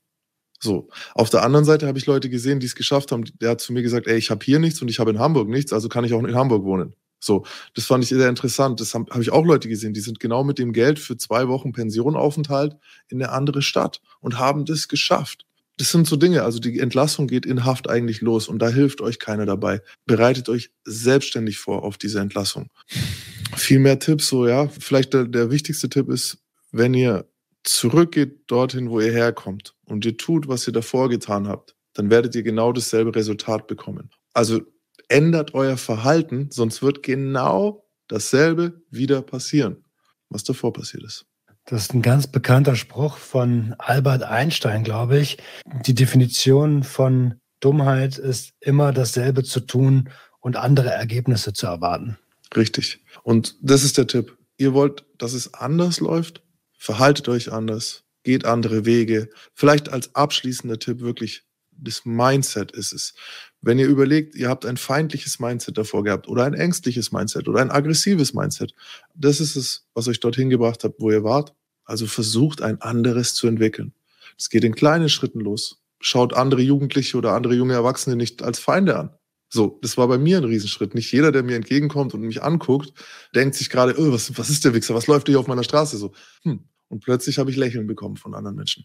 [0.60, 0.88] So.
[1.14, 3.24] Auf der anderen Seite habe ich Leute gesehen, die es geschafft haben.
[3.40, 5.48] Der hat zu mir gesagt, ey, ich habe hier nichts und ich habe in Hamburg
[5.48, 6.94] nichts, also kann ich auch in Hamburg wohnen.
[7.24, 8.80] So, das fand ich sehr interessant.
[8.80, 11.48] Das habe hab ich auch Leute gesehen, die sind genau mit dem Geld für zwei
[11.48, 12.76] Wochen Pensionaufenthalt
[13.08, 15.46] in eine andere Stadt und haben das geschafft.
[15.78, 19.00] Das sind so Dinge, also die Entlassung geht in Haft eigentlich los und da hilft
[19.00, 19.80] euch keiner dabei.
[20.06, 22.68] Bereitet euch selbstständig vor auf diese Entlassung.
[23.56, 26.38] Viel mehr Tipps, so ja, vielleicht der, der wichtigste Tipp ist,
[26.70, 27.28] wenn ihr
[27.64, 32.34] zurückgeht dorthin, wo ihr herkommt und ihr tut, was ihr davor getan habt, dann werdet
[32.34, 34.10] ihr genau dasselbe Resultat bekommen.
[34.32, 34.60] Also
[35.08, 39.84] ändert euer Verhalten, sonst wird genau dasselbe wieder passieren,
[40.28, 41.26] was davor passiert ist.
[41.66, 45.38] Das ist ein ganz bekannter Spruch von Albert Einstein, glaube ich.
[45.86, 52.18] Die Definition von Dummheit ist immer dasselbe zu tun und andere Ergebnisse zu erwarten.
[52.54, 53.02] Richtig.
[53.22, 54.36] Und das ist der Tipp.
[54.58, 56.42] Ihr wollt, dass es anders läuft,
[56.76, 59.30] verhaltet euch anders, geht andere Wege.
[59.54, 61.44] Vielleicht als abschließender Tipp wirklich
[61.84, 63.14] das Mindset ist es.
[63.60, 67.60] Wenn ihr überlegt, ihr habt ein feindliches Mindset davor gehabt oder ein ängstliches Mindset oder
[67.60, 68.74] ein aggressives Mindset,
[69.14, 71.54] das ist es, was euch dorthin gebracht hat, wo ihr wart.
[71.84, 73.92] Also versucht ein anderes zu entwickeln.
[74.38, 75.82] Es geht in kleinen Schritten los.
[76.00, 79.10] Schaut andere Jugendliche oder andere junge Erwachsene nicht als Feinde an.
[79.48, 80.94] So, das war bei mir ein Riesenschritt.
[80.94, 82.92] Nicht jeder, der mir entgegenkommt und mich anguckt,
[83.34, 84.94] denkt sich gerade, oh, was, was ist der Wichser?
[84.94, 86.12] Was läuft hier auf meiner Straße so?
[86.42, 86.64] Hm.
[86.88, 88.84] Und plötzlich habe ich Lächeln bekommen von anderen Menschen.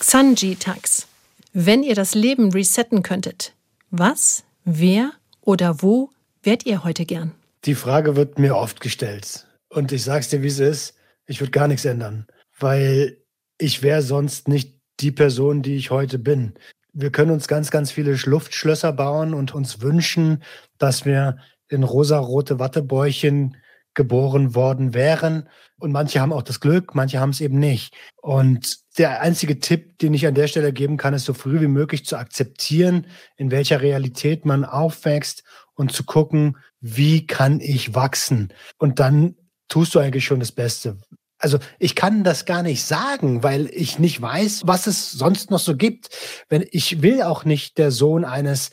[0.00, 1.06] Xanji Tax.
[1.52, 3.54] Wenn ihr das Leben resetten könntet,
[3.90, 6.10] was, wer oder wo
[6.42, 7.32] wärt ihr heute gern?
[7.64, 9.46] Die Frage wird mir oft gestellt.
[9.70, 10.94] Und ich sag's dir, wie es ist.
[11.26, 12.26] Ich würde gar nichts ändern,
[12.58, 13.18] weil
[13.58, 16.54] ich wäre sonst nicht die Person, die ich heute bin.
[16.92, 20.42] Wir können uns ganz, ganz viele Luftschlösser bauen und uns wünschen,
[20.78, 23.56] dass wir in rosarote Wattebäuchen
[23.94, 25.48] geboren worden wären.
[25.78, 27.94] Und manche haben auch das Glück, manche haben es eben nicht.
[28.16, 31.68] Und der einzige Tipp, den ich an der Stelle geben kann, ist so früh wie
[31.68, 33.06] möglich zu akzeptieren,
[33.36, 38.52] in welcher Realität man aufwächst und zu gucken, wie kann ich wachsen?
[38.78, 39.36] Und dann
[39.68, 40.98] tust du eigentlich schon das Beste.
[41.38, 45.60] Also ich kann das gar nicht sagen, weil ich nicht weiß, was es sonst noch
[45.60, 46.10] so gibt.
[46.48, 48.70] Wenn ich will auch nicht der Sohn eines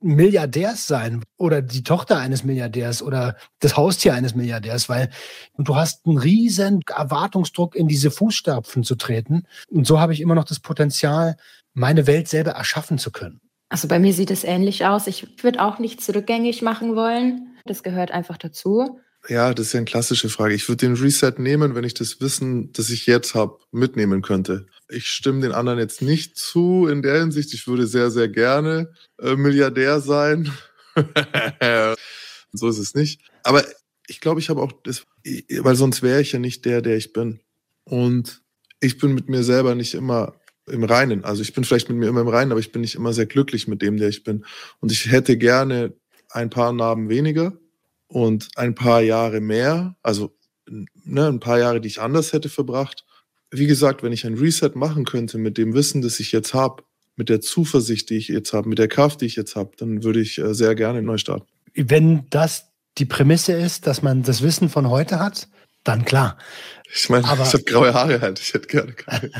[0.00, 5.10] Milliardärs sein oder die Tochter eines Milliardärs oder das Haustier eines Milliardärs, weil
[5.58, 9.44] du hast einen riesen Erwartungsdruck in diese Fußstapfen zu treten.
[9.70, 11.36] Und so habe ich immer noch das Potenzial,
[11.72, 13.40] meine Welt selber erschaffen zu können.
[13.68, 15.08] Also bei mir sieht es ähnlich aus.
[15.08, 17.56] Ich würde auch nicht zurückgängig machen wollen.
[17.64, 19.00] Das gehört einfach dazu.
[19.28, 20.54] Ja, das ist ja eine klassische Frage.
[20.54, 24.66] Ich würde den Reset nehmen, wenn ich das Wissen, das ich jetzt habe, mitnehmen könnte.
[24.88, 27.54] Ich stimme den anderen jetzt nicht zu in der Hinsicht.
[27.54, 30.52] Ich würde sehr, sehr gerne äh, Milliardär sein.
[32.52, 33.22] so ist es nicht.
[33.42, 33.64] Aber
[34.06, 35.04] ich glaube, ich habe auch das,
[35.58, 37.40] weil sonst wäre ich ja nicht der, der ich bin.
[37.84, 38.42] Und
[38.80, 40.34] ich bin mit mir selber nicht immer
[40.66, 41.24] im Reinen.
[41.24, 43.26] Also ich bin vielleicht mit mir immer im Reinen, aber ich bin nicht immer sehr
[43.26, 44.44] glücklich mit dem, der ich bin.
[44.80, 45.94] Und ich hätte gerne
[46.28, 47.58] ein paar Narben weniger
[48.14, 53.04] und ein paar Jahre mehr, also ne, ein paar Jahre, die ich anders hätte verbracht.
[53.50, 56.84] Wie gesagt, wenn ich ein Reset machen könnte mit dem Wissen, das ich jetzt habe,
[57.16, 60.04] mit der Zuversicht, die ich jetzt habe, mit der Kraft, die ich jetzt habe, dann
[60.04, 61.46] würde ich äh, sehr gerne neu starten.
[61.74, 65.48] Wenn das die Prämisse ist, dass man das Wissen von heute hat,
[65.82, 66.38] dann klar.
[66.94, 69.30] Ich meine, ich habe graue Haare halt, ich hätte gerne keine.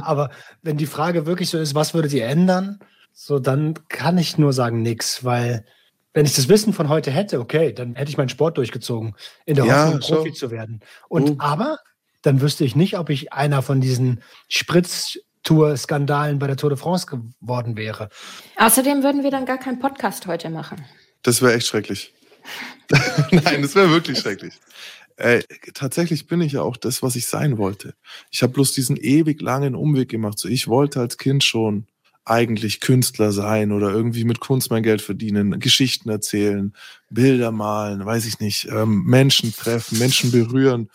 [0.00, 0.30] Aber
[0.62, 2.78] wenn die Frage wirklich so ist, was würdet ihr ändern,
[3.12, 5.66] so dann kann ich nur sagen, nix, weil
[6.14, 9.14] wenn ich das Wissen von heute hätte, okay, dann hätte ich meinen Sport durchgezogen,
[9.46, 10.80] in der ja, Hoffnung, Profi zu werden.
[11.08, 11.36] Und uh.
[11.38, 11.78] aber
[12.22, 16.78] dann wüsste ich nicht, ob ich einer von diesen Spritz Tour-Skandalen bei der Tour de
[16.78, 18.08] France geworden wäre.
[18.56, 20.84] Außerdem würden wir dann gar keinen Podcast heute machen.
[21.22, 22.14] Das wäre echt schrecklich.
[23.30, 24.54] Nein, das wäre wirklich schrecklich.
[25.16, 25.42] Äh,
[25.74, 27.94] tatsächlich bin ich ja auch das, was ich sein wollte.
[28.30, 30.38] Ich habe bloß diesen ewig langen Umweg gemacht.
[30.38, 31.86] So, ich wollte als Kind schon
[32.24, 36.72] eigentlich Künstler sein oder irgendwie mit Kunst mein Geld verdienen, Geschichten erzählen,
[37.10, 40.88] Bilder malen, weiß ich nicht, ähm, Menschen treffen, Menschen berühren.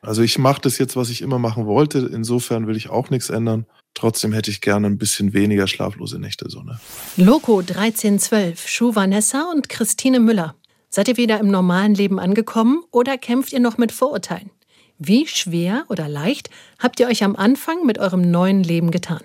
[0.00, 2.10] Also ich mache das jetzt, was ich immer machen wollte.
[2.12, 3.66] Insofern will ich auch nichts ändern.
[3.94, 6.48] Trotzdem hätte ich gerne ein bisschen weniger schlaflose Nächte.
[6.48, 6.80] So, ne?
[7.16, 10.56] Loco 1312, Schuh Vanessa und Christine Müller.
[10.88, 14.50] Seid ihr wieder im normalen Leben angekommen oder kämpft ihr noch mit Vorurteilen?
[14.98, 19.20] Wie schwer oder leicht habt ihr euch am Anfang mit eurem neuen Leben getan?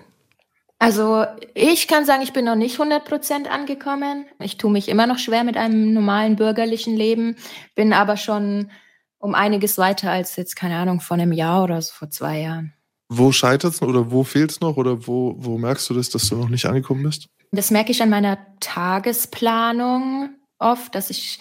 [0.78, 4.26] Also ich kann sagen, ich bin noch nicht 100% angekommen.
[4.38, 7.36] Ich tue mich immer noch schwer mit einem normalen bürgerlichen Leben,
[7.74, 8.70] bin aber schon
[9.18, 12.74] um einiges weiter als jetzt, keine Ahnung, vor einem Jahr oder so vor zwei Jahren.
[13.08, 16.28] Wo scheitert es oder wo fehlt es noch oder wo, wo merkst du das, dass
[16.28, 17.26] du noch nicht angekommen bist?
[17.50, 21.40] Das merke ich an meiner Tagesplanung oft, dass ich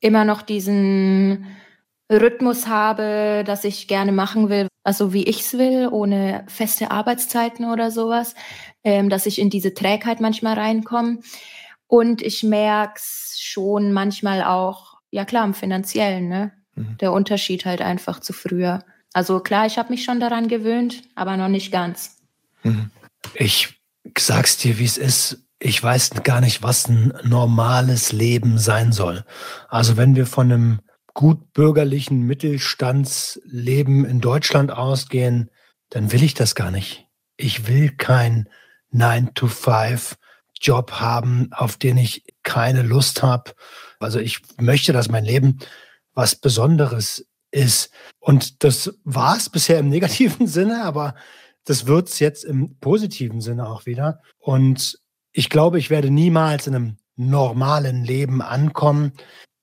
[0.00, 1.46] immer noch diesen
[2.12, 7.66] Rhythmus habe, dass ich gerne machen will, also wie ich es will, ohne feste Arbeitszeiten
[7.66, 8.34] oder sowas,
[8.82, 11.18] ähm, dass ich in diese Trägheit manchmal reinkomme.
[11.86, 16.52] Und ich merke es schon manchmal auch, ja klar, im finanziellen, ne?
[16.74, 16.96] Mhm.
[17.02, 18.82] Der Unterschied halt einfach zu früher.
[19.12, 22.16] Also klar, ich habe mich schon daran gewöhnt, aber noch nicht ganz.
[22.62, 22.90] Mhm.
[23.34, 23.78] Ich
[24.16, 25.44] sag's dir, wie es ist.
[25.58, 29.26] Ich weiß gar nicht, was ein normales Leben sein soll.
[29.68, 30.78] Also wenn wir von einem
[31.18, 35.50] gut bürgerlichen Mittelstandsleben in Deutschland ausgehen,
[35.90, 37.08] dann will ich das gar nicht.
[37.36, 38.48] Ich will kein
[38.94, 43.50] 9-to-5-Job haben, auf den ich keine Lust habe.
[43.98, 45.58] Also ich möchte, dass mein Leben
[46.14, 47.90] was Besonderes ist.
[48.20, 51.16] Und das war es bisher im negativen Sinne, aber
[51.64, 54.20] das wird es jetzt im positiven Sinne auch wieder.
[54.38, 55.00] Und
[55.32, 59.14] ich glaube, ich werde niemals in einem normalen Leben ankommen,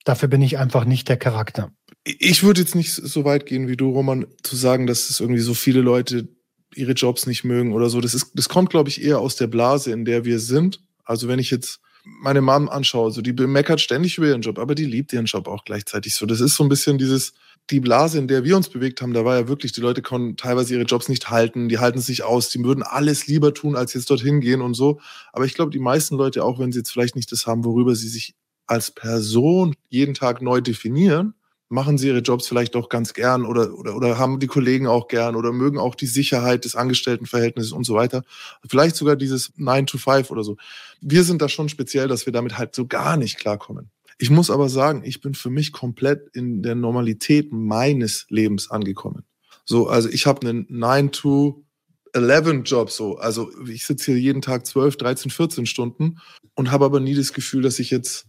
[0.05, 1.71] Dafür bin ich einfach nicht der Charakter.
[2.05, 5.41] Ich würde jetzt nicht so weit gehen wie du, Roman, zu sagen, dass es irgendwie
[5.41, 6.29] so viele Leute
[6.75, 7.99] ihre Jobs nicht mögen oder so.
[7.99, 10.79] Das ist, das kommt, glaube ich, eher aus der Blase, in der wir sind.
[11.03, 14.75] Also wenn ich jetzt meine Mom anschaue, so die bemeckert ständig über ihren Job, aber
[14.75, 16.27] die liebt ihren Job auch gleichzeitig so.
[16.27, 17.33] Das ist so ein bisschen dieses,
[17.71, 20.37] die Blase, in der wir uns bewegt haben, da war ja wirklich, die Leute konnten
[20.37, 23.75] teilweise ihre Jobs nicht halten, die halten es nicht aus, die würden alles lieber tun,
[23.75, 24.99] als jetzt dorthin gehen und so.
[25.33, 27.95] Aber ich glaube, die meisten Leute, auch wenn sie jetzt vielleicht nicht das haben, worüber
[27.95, 28.35] sie sich
[28.67, 31.34] als Person jeden Tag neu definieren,
[31.69, 35.08] machen sie ihre Jobs vielleicht auch ganz gern oder, oder, oder haben die Kollegen auch
[35.08, 38.23] gern oder mögen auch die Sicherheit des Angestelltenverhältnisses und so weiter.
[38.69, 40.58] Vielleicht sogar dieses 9 to 5 oder so.
[41.01, 43.89] Wir sind da schon speziell, dass wir damit halt so gar nicht klarkommen.
[44.17, 49.23] Ich muss aber sagen, ich bin für mich komplett in der Normalität meines Lebens angekommen.
[49.65, 51.65] So, also ich habe einen 9 to
[52.13, 53.17] 11 Job so.
[53.17, 56.19] Also ich sitze hier jeden Tag 12, 13, 14 Stunden
[56.54, 58.28] und habe aber nie das Gefühl, dass ich jetzt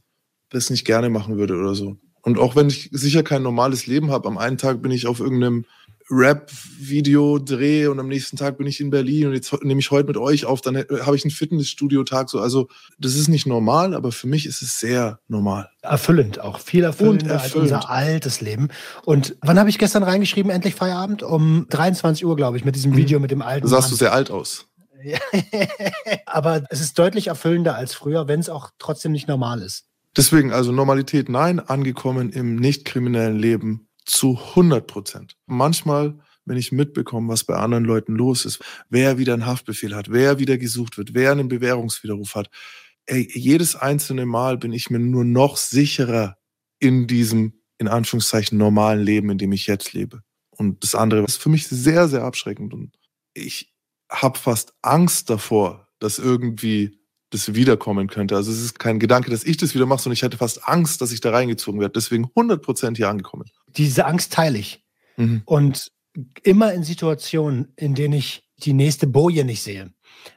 [0.50, 1.96] das nicht gerne machen würde oder so.
[2.22, 5.20] Und auch wenn ich sicher kein normales Leben habe, am einen Tag bin ich auf
[5.20, 5.64] irgendeinem
[6.11, 10.06] Rap-Video dreh und am nächsten Tag bin ich in Berlin und jetzt nehme ich heute
[10.06, 12.38] mit euch auf, dann habe ich einen Fitnessstudio-Tag so.
[12.40, 15.68] Also das ist nicht normal, aber für mich ist es sehr normal.
[15.82, 17.72] Erfüllend auch, viel erfüllender erfüllend.
[17.72, 18.68] als unser altes Leben.
[19.04, 21.22] Und wann habe ich gestern reingeschrieben, endlich Feierabend?
[21.22, 22.96] Um 23 Uhr, glaube ich, mit diesem mhm.
[22.96, 24.66] Video mit dem alten Da sahst du sehr alt aus.
[26.26, 29.86] aber es ist deutlich erfüllender als früher, wenn es auch trotzdem nicht normal ist.
[30.16, 35.37] Deswegen also Normalität, nein, angekommen im nicht kriminellen Leben zu 100 Prozent.
[35.46, 40.11] Manchmal, wenn ich mitbekomme, was bei anderen Leuten los ist, wer wieder einen Haftbefehl hat,
[40.11, 42.50] wer wieder gesucht wird, wer einen Bewährungswiderruf hat,
[43.07, 46.37] ey, jedes einzelne Mal bin ich mir nur noch sicherer
[46.79, 50.22] in diesem, in Anführungszeichen, normalen Leben, in dem ich jetzt lebe.
[50.50, 52.72] Und das andere ist für mich sehr, sehr abschreckend.
[52.72, 52.96] Und
[53.35, 53.74] ich
[54.11, 56.98] habe fast Angst davor, dass irgendwie
[57.30, 58.36] das wiederkommen könnte.
[58.36, 61.00] Also es ist kein Gedanke, dass ich das wieder mache, sondern ich hatte fast Angst,
[61.00, 61.92] dass ich da reingezogen werde.
[61.92, 63.44] Deswegen 100 Prozent hier angekommen.
[63.76, 64.84] Diese Angst teile ich.
[65.16, 65.42] Mhm.
[65.44, 65.90] Und
[66.42, 69.92] immer in Situationen, in denen ich die nächste Boje nicht sehe.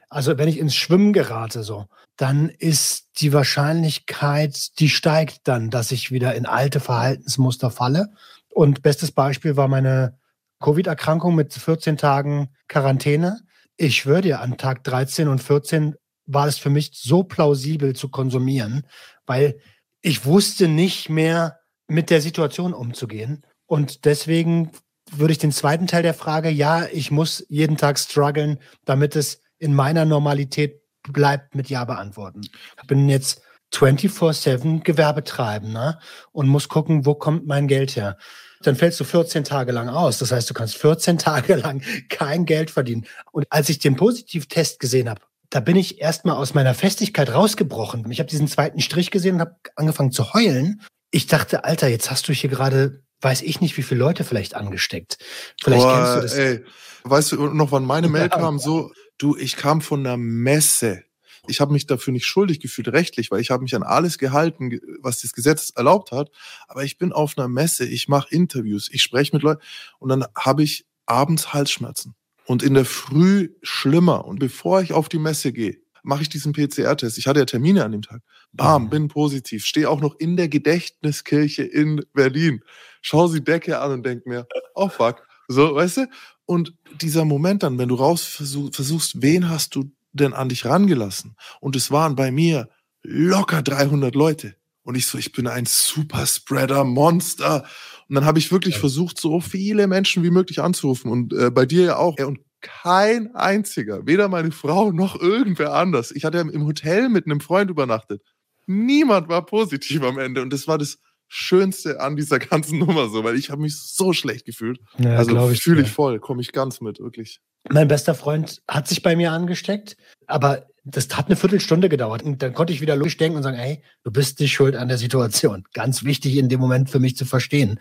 [0.08, 5.92] Also wenn ich ins Schwimmen gerate, so, dann ist die Wahrscheinlichkeit, die steigt dann, dass
[5.92, 8.12] ich wieder in alte Verhaltensmuster falle.
[8.52, 10.18] Und bestes Beispiel war meine
[10.60, 13.40] Covid-Erkrankung mit 14 Tagen Quarantäne.
[13.76, 15.94] Ich schwöre dir, an Tag 13 und 14
[16.32, 18.86] war es für mich so plausibel zu konsumieren,
[19.26, 19.58] weil
[20.02, 23.44] ich wusste nicht mehr mit der Situation umzugehen.
[23.66, 24.70] Und deswegen
[25.10, 29.42] würde ich den zweiten Teil der Frage, ja, ich muss jeden Tag strugglen, damit es
[29.58, 32.42] in meiner Normalität bleibt, mit Ja beantworten.
[32.42, 35.98] Ich bin jetzt 24-7 Gewerbe treiben ne?
[36.32, 38.16] und muss gucken, wo kommt mein Geld her.
[38.62, 40.18] Dann fällst du 14 Tage lang aus.
[40.18, 43.06] Das heißt, du kannst 14 Tage lang kein Geld verdienen.
[43.32, 48.10] Und als ich den Positivtest gesehen habe, da bin ich erstmal aus meiner Festigkeit rausgebrochen.
[48.10, 50.82] Ich habe diesen zweiten Strich gesehen und habe angefangen zu heulen.
[51.10, 54.54] Ich dachte, Alter, jetzt hast du hier gerade, weiß ich nicht, wie viele Leute vielleicht
[54.54, 55.18] angesteckt.
[55.62, 56.34] Vielleicht Boah, kennst du das.
[56.34, 56.64] Ey,
[57.02, 58.28] weißt du noch, wann meine Mail Ja.
[58.28, 58.58] kam?
[58.60, 61.02] So, du, ich kam von einer Messe.
[61.48, 64.70] Ich habe mich dafür nicht schuldig gefühlt, rechtlich, weil ich habe mich an alles gehalten,
[64.70, 66.30] ge- was das Gesetz erlaubt hat.
[66.68, 69.62] Aber ich bin auf einer Messe, ich mache Interviews, ich spreche mit Leuten
[69.98, 72.14] und dann habe ich abends Halsschmerzen.
[72.50, 74.24] Und in der Früh schlimmer.
[74.24, 77.16] Und bevor ich auf die Messe gehe, mache ich diesen PCR-Test.
[77.16, 78.22] Ich hatte ja Termine an dem Tag.
[78.52, 78.90] Bam, Mhm.
[78.90, 79.64] bin positiv.
[79.64, 82.64] Stehe auch noch in der Gedächtniskirche in Berlin.
[83.02, 85.22] Schau sie Decke an und denk mir, oh fuck.
[85.46, 86.06] So, weißt du?
[86.44, 90.64] Und dieser Moment dann, wenn du raus versuch, versuchst, wen hast du denn an dich
[90.64, 91.36] rangelassen?
[91.60, 92.68] Und es waren bei mir
[93.04, 94.56] locker 300 Leute.
[94.82, 97.64] Und ich so, ich bin ein Superspreader-Monster.
[98.10, 101.12] Und dann habe ich wirklich versucht, so viele Menschen wie möglich anzurufen.
[101.12, 102.18] Und äh, bei dir ja auch.
[102.18, 106.10] Und kein einziger, weder meine Frau noch irgendwer anders.
[106.10, 108.20] Ich hatte ja im Hotel mit einem Freund übernachtet.
[108.66, 110.42] Niemand war positiv am Ende.
[110.42, 114.12] Und das war das Schönste an dieser ganzen Nummer so, weil ich habe mich so
[114.12, 114.80] schlecht gefühlt.
[114.98, 117.40] Ja, also ich fühle ich voll, komme ich ganz mit, wirklich.
[117.68, 119.96] Mein bester Freund hat sich bei mir angesteckt,
[120.26, 122.22] aber das hat eine Viertelstunde gedauert.
[122.22, 124.88] Und dann konnte ich wieder logisch denken und sagen, hey, du bist nicht schuld an
[124.88, 125.64] der Situation.
[125.74, 127.78] Ganz wichtig in dem Moment für mich zu verstehen.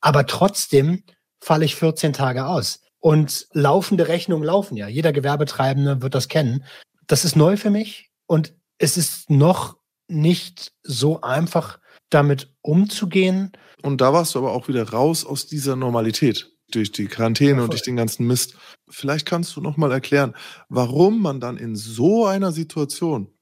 [0.00, 1.02] Aber trotzdem
[1.40, 2.80] falle ich 14 Tage aus.
[2.98, 4.88] Und laufende Rechnungen laufen ja.
[4.88, 6.64] Jeder Gewerbetreibende wird das kennen.
[7.06, 9.76] Das ist neu für mich und es ist noch
[10.08, 11.78] nicht so einfach,
[12.10, 13.52] damit umzugehen.
[13.82, 17.64] Und da warst du aber auch wieder raus aus dieser Normalität durch die Quarantäne Ja,
[17.64, 18.54] und durch den ganzen Mist.
[18.88, 20.34] Vielleicht kannst du noch mal erklären,
[20.68, 23.32] warum man dann in so einer Situation,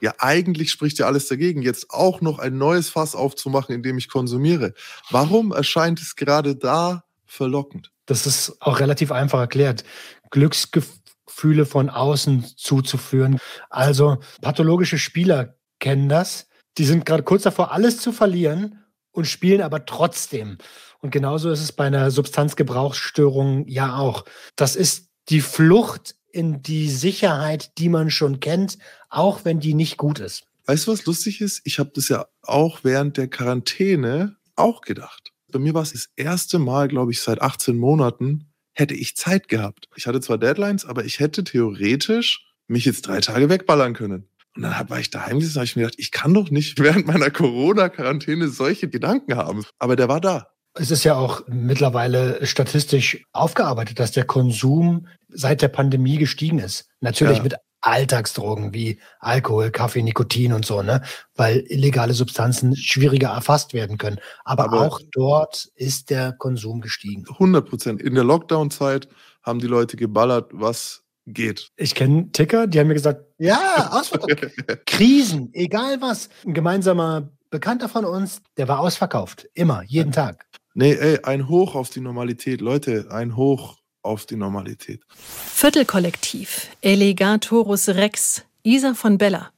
[0.00, 3.98] ja eigentlich spricht ja alles dagegen, jetzt auch noch ein neues Fass aufzumachen, in dem
[3.98, 4.74] ich konsumiere.
[5.10, 7.90] Warum erscheint es gerade da verlockend?
[8.06, 9.84] Das ist auch relativ einfach erklärt.
[10.30, 13.38] Glücksgefühle von außen zuzuführen.
[13.70, 16.48] Also pathologische Spieler kennen das.
[16.76, 20.58] Die sind gerade kurz davor, alles zu verlieren und spielen aber trotzdem.
[21.04, 24.24] Und genauso ist es bei einer Substanzgebrauchsstörung ja auch.
[24.56, 28.78] Das ist die Flucht in die Sicherheit, die man schon kennt,
[29.10, 30.44] auch wenn die nicht gut ist.
[30.64, 31.60] Weißt du, was lustig ist?
[31.64, 35.32] Ich habe das ja auch während der Quarantäne auch gedacht.
[35.52, 39.48] Bei mir war es das erste Mal, glaube ich, seit 18 Monaten, hätte ich Zeit
[39.48, 39.90] gehabt.
[39.96, 44.26] Ich hatte zwar Deadlines, aber ich hätte theoretisch mich jetzt drei Tage wegballern können.
[44.56, 47.06] Und dann war ich daheim gesessen, habe ich mir gedacht, ich kann doch nicht während
[47.06, 49.66] meiner Corona-Quarantäne solche Gedanken haben.
[49.78, 50.53] Aber der war da.
[50.76, 56.88] Es ist ja auch mittlerweile statistisch aufgearbeitet, dass der Konsum seit der Pandemie gestiegen ist.
[57.00, 57.42] Natürlich Ja.
[57.44, 61.02] mit Alltagsdrogen wie Alkohol, Kaffee, Nikotin und so, ne?
[61.34, 64.18] Weil illegale Substanzen schwieriger erfasst werden können.
[64.44, 67.24] Aber, Aber- auch dort ist der Konsum gestiegen.
[67.38, 68.02] 100 Prozent.
[68.02, 69.06] In der Lockdown-Zeit
[69.42, 71.68] haben die Leute geballert, was geht.
[71.76, 73.58] Ich kenne Ticker, die haben mir gesagt, ja,
[73.92, 74.86] ausverkauft.
[74.86, 76.30] Krisen, egal was.
[76.46, 79.46] Ein gemeinsamer Bekannter von uns, der war ausverkauft.
[79.54, 80.46] Immer, jeden Tag.
[80.76, 82.60] Nee, ey, ein Hoch auf die Normalität.
[82.60, 85.02] Leute, ein Hoch auf die Normalität.
[85.08, 89.50] Viertelkollektiv, Elegatorus Rex, Isa von Bella.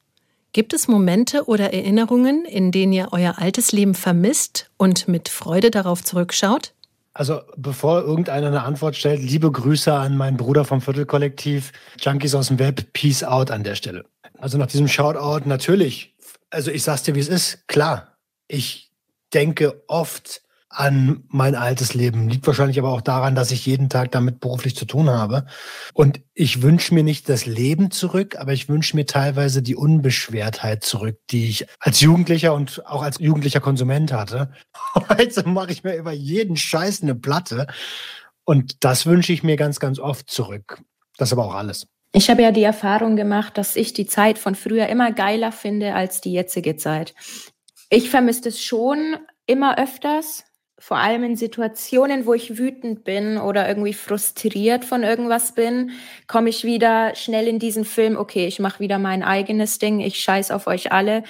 [0.53, 5.71] Gibt es Momente oder Erinnerungen, in denen ihr euer altes Leben vermisst und mit Freude
[5.71, 6.75] darauf zurückschaut?
[7.15, 12.49] Also, bevor irgendeiner eine Antwort stellt, liebe Grüße an meinen Bruder vom Viertelkollektiv, Junkies aus
[12.49, 14.05] dem Web, Peace out an der Stelle.
[14.37, 16.15] Also nach diesem Shoutout natürlich,
[16.51, 18.93] also ich sag's dir, wie es ist, klar, ich
[19.33, 20.43] denke oft
[20.77, 22.29] an mein altes Leben.
[22.29, 25.47] Liegt wahrscheinlich aber auch daran, dass ich jeden Tag damit beruflich zu tun habe.
[25.95, 30.85] Und ich wünsche mir nicht das Leben zurück, aber ich wünsche mir teilweise die Unbeschwertheit
[30.85, 34.53] zurück, die ich als Jugendlicher und auch als jugendlicher Konsument hatte.
[35.09, 37.67] Heute mache ich mir über jeden Scheiß eine Platte.
[38.45, 40.83] Und das wünsche ich mir ganz, ganz oft zurück.
[41.17, 41.87] Das ist aber auch alles.
[42.13, 45.95] Ich habe ja die Erfahrung gemacht, dass ich die Zeit von früher immer geiler finde
[45.95, 47.15] als die jetzige Zeit.
[47.89, 50.45] Ich vermisse es schon immer öfters,
[50.79, 55.93] vor allem in Situationen, wo ich wütend bin oder irgendwie frustriert von irgendwas bin,
[56.27, 60.21] komme ich wieder schnell in diesen Film, okay, ich mache wieder mein eigenes Ding, ich
[60.21, 61.25] scheiß auf euch alle,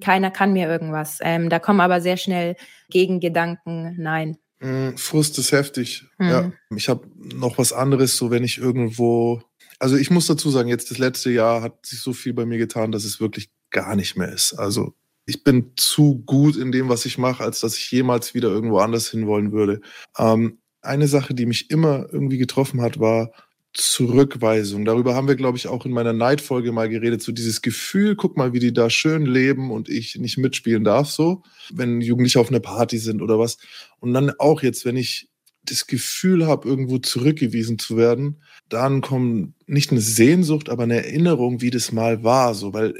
[0.00, 1.18] keiner kann mir irgendwas.
[1.20, 2.56] Ähm, da kommen aber sehr schnell
[2.90, 4.38] Gegengedanken, nein.
[4.60, 6.06] Mm, Frust ist heftig.
[6.18, 6.28] Mhm.
[6.28, 6.52] Ja.
[6.76, 9.42] Ich habe noch was anderes, so wenn ich irgendwo.
[9.80, 12.58] Also ich muss dazu sagen, jetzt das letzte Jahr hat sich so viel bei mir
[12.58, 14.52] getan, dass es wirklich gar nicht mehr ist.
[14.54, 14.94] Also
[15.26, 18.78] ich bin zu gut in dem, was ich mache, als dass ich jemals wieder irgendwo
[18.78, 19.80] anders hinwollen würde.
[20.18, 23.30] Ähm, eine Sache, die mich immer irgendwie getroffen hat, war
[23.74, 24.84] Zurückweisung.
[24.84, 27.22] Darüber haben wir, glaube ich, auch in meiner Neidfolge mal geredet.
[27.22, 31.08] So dieses Gefühl, guck mal, wie die da schön leben und ich nicht mitspielen darf,
[31.08, 31.42] so,
[31.72, 33.56] wenn Jugendliche auf einer Party sind oder was.
[33.98, 35.30] Und dann auch jetzt, wenn ich
[35.64, 41.60] das Gefühl habe, irgendwo zurückgewiesen zu werden, dann kommt nicht eine Sehnsucht, aber eine Erinnerung,
[41.60, 42.54] wie das mal war.
[42.54, 42.94] So, weil,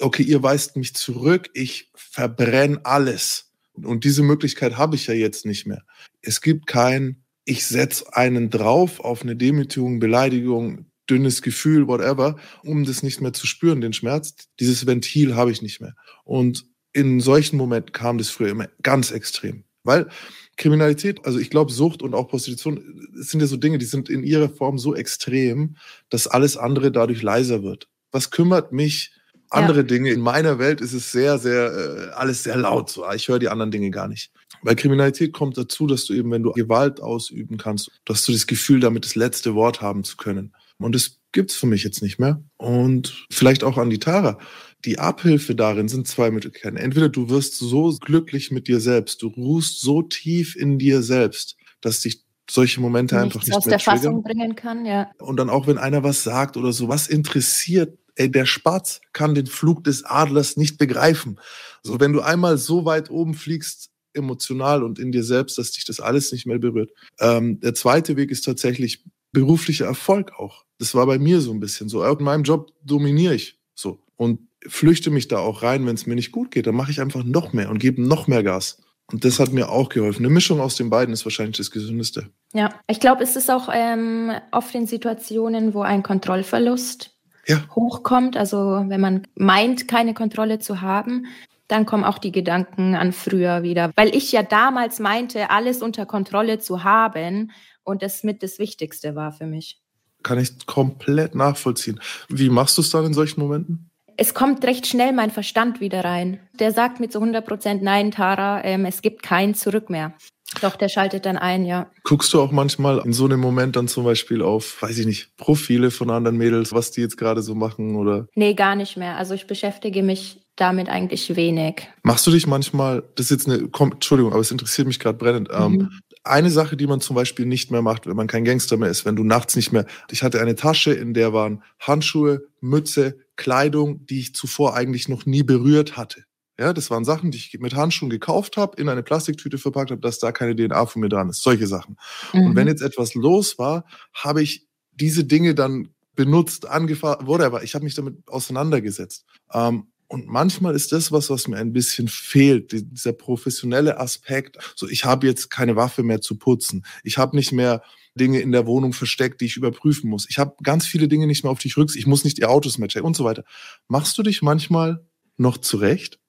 [0.00, 3.50] okay, ihr weist mich zurück, ich verbrenne alles.
[3.74, 5.82] Und diese Möglichkeit habe ich ja jetzt nicht mehr.
[6.20, 12.84] Es gibt kein ich setze einen drauf auf eine Demütigung, Beleidigung, dünnes Gefühl, whatever, um
[12.84, 14.34] das nicht mehr zu spüren, den Schmerz.
[14.60, 15.94] Dieses Ventil habe ich nicht mehr.
[16.24, 19.64] Und in solchen Momenten kam das früher immer ganz extrem.
[19.82, 20.08] Weil
[20.56, 24.22] Kriminalität, also ich glaube, Sucht und auch Prostitution sind ja so Dinge, die sind in
[24.22, 25.76] ihrer Form so extrem,
[26.10, 27.88] dass alles andere dadurch leiser wird.
[28.10, 29.12] Was kümmert mich
[29.48, 29.82] andere ja.
[29.84, 30.10] Dinge?
[30.10, 32.90] In meiner Welt ist es sehr, sehr, äh, alles sehr laut.
[32.90, 33.10] So.
[33.12, 34.30] Ich höre die anderen Dinge gar nicht.
[34.62, 38.46] Bei Kriminalität kommt dazu, dass du eben, wenn du Gewalt ausüben kannst, dass du das
[38.46, 40.52] Gefühl damit das letzte Wort haben zu können.
[40.78, 42.42] Und das gibt's für mich jetzt nicht mehr.
[42.58, 44.38] Und vielleicht auch an die Tara.
[44.84, 46.76] Die Abhilfe darin sind zwei Möglichkeiten.
[46.76, 51.56] Entweder du wirst so glücklich mit dir selbst, du ruhst so tief in dir selbst,
[51.80, 53.98] dass dich solche Momente Nichts einfach nicht aus mehr der triggern.
[54.00, 55.10] Fassung bringen kann, ja.
[55.18, 59.34] Und dann auch, wenn einer was sagt oder so, was interessiert, ey, der Spatz kann
[59.34, 61.38] den Flug des Adlers nicht begreifen.
[61.82, 65.84] So, wenn du einmal so weit oben fliegst, emotional und in dir selbst, dass dich
[65.84, 66.90] das alles nicht mehr berührt.
[67.18, 70.64] Ähm, der zweite Weg ist tatsächlich beruflicher Erfolg auch.
[70.78, 72.04] Das war bei mir so ein bisschen so.
[72.04, 76.14] In meinem Job dominiere ich so und flüchte mich da auch rein, wenn es mir
[76.14, 76.66] nicht gut geht.
[76.66, 78.82] Dann mache ich einfach noch mehr und gebe noch mehr Gas.
[79.10, 80.24] Und das hat mir auch geholfen.
[80.24, 82.30] Eine Mischung aus den beiden ist wahrscheinlich das Gesündeste.
[82.54, 87.14] Ja, ich glaube, es ist auch ähm, oft in Situationen, wo ein Kontrollverlust
[87.46, 87.62] ja.
[87.74, 88.36] hochkommt.
[88.36, 91.26] Also wenn man meint, keine Kontrolle zu haben,
[91.68, 93.92] dann kommen auch die Gedanken an früher wieder.
[93.96, 97.50] Weil ich ja damals meinte, alles unter Kontrolle zu haben
[97.82, 99.80] und das mit das Wichtigste war für mich.
[100.22, 102.00] Kann ich komplett nachvollziehen.
[102.28, 103.90] Wie machst du es dann in solchen Momenten?
[104.16, 106.40] Es kommt recht schnell mein Verstand wieder rein.
[106.58, 110.14] Der sagt mit so 100 Prozent, nein, Tara, ähm, es gibt kein Zurück mehr.
[110.60, 111.90] Doch, der schaltet dann ein, ja.
[112.04, 115.36] Guckst du auch manchmal in so einem Moment dann zum Beispiel auf, weiß ich nicht,
[115.36, 118.26] Profile von anderen Mädels, was die jetzt gerade so machen oder?
[118.34, 119.16] Nee, gar nicht mehr.
[119.16, 121.88] Also ich beschäftige mich damit eigentlich wenig.
[122.02, 125.48] Machst du dich manchmal, das ist jetzt eine, Entschuldigung, aber es interessiert mich gerade brennend.
[125.50, 126.00] Ähm, mhm.
[126.24, 129.06] eine Sache, die man zum Beispiel nicht mehr macht, wenn man kein Gangster mehr ist,
[129.06, 134.06] wenn du nachts nicht mehr, ich hatte eine Tasche, in der waren Handschuhe, Mütze, Kleidung,
[134.06, 136.24] die ich zuvor eigentlich noch nie berührt hatte.
[136.58, 140.00] Ja, das waren Sachen, die ich mit Handschuhen gekauft habe, in eine Plastiktüte verpackt habe,
[140.00, 141.42] dass da keine DNA von mir dran ist.
[141.42, 141.96] Solche Sachen.
[142.32, 142.46] Mhm.
[142.46, 147.62] Und wenn jetzt etwas los war, habe ich diese Dinge dann benutzt, angefahren, whatever.
[147.62, 149.24] Ich habe mich damit auseinandergesetzt.
[149.52, 154.58] Ähm, und manchmal ist das was, was mir ein bisschen fehlt, dieser professionelle Aspekt.
[154.76, 156.84] So, ich habe jetzt keine Waffe mehr zu putzen.
[157.02, 157.82] Ich habe nicht mehr
[158.14, 160.26] Dinge in der Wohnung versteckt, die ich überprüfen muss.
[160.28, 161.96] Ich habe ganz viele Dinge nicht mehr auf dich rücks.
[161.96, 163.44] Ich muss nicht die Autos mehr checken und so weiter.
[163.88, 165.02] Machst du dich manchmal
[165.38, 166.20] noch zurecht?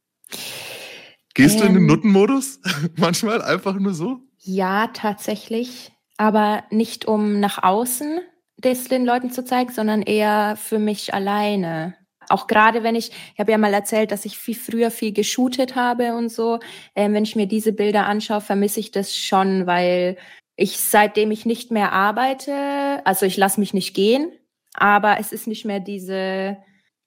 [1.34, 1.88] Gehst ähm, du in den ähm.
[1.88, 2.62] Nuttenmodus?
[2.96, 4.22] manchmal einfach nur so?
[4.40, 5.92] Ja, tatsächlich.
[6.16, 8.22] Aber nicht um nach außen
[8.58, 11.96] das den Leuten zu zeigen, sondern eher für mich alleine.
[12.34, 15.76] Auch gerade wenn ich, ich habe ja mal erzählt, dass ich viel früher viel geshootet
[15.76, 16.60] habe und so.
[16.96, 20.18] Ähm, wenn ich mir diese Bilder anschaue, vermisse ich das schon, weil
[20.56, 24.32] ich seitdem ich nicht mehr arbeite, also ich lasse mich nicht gehen,
[24.74, 26.58] aber es ist nicht mehr diese,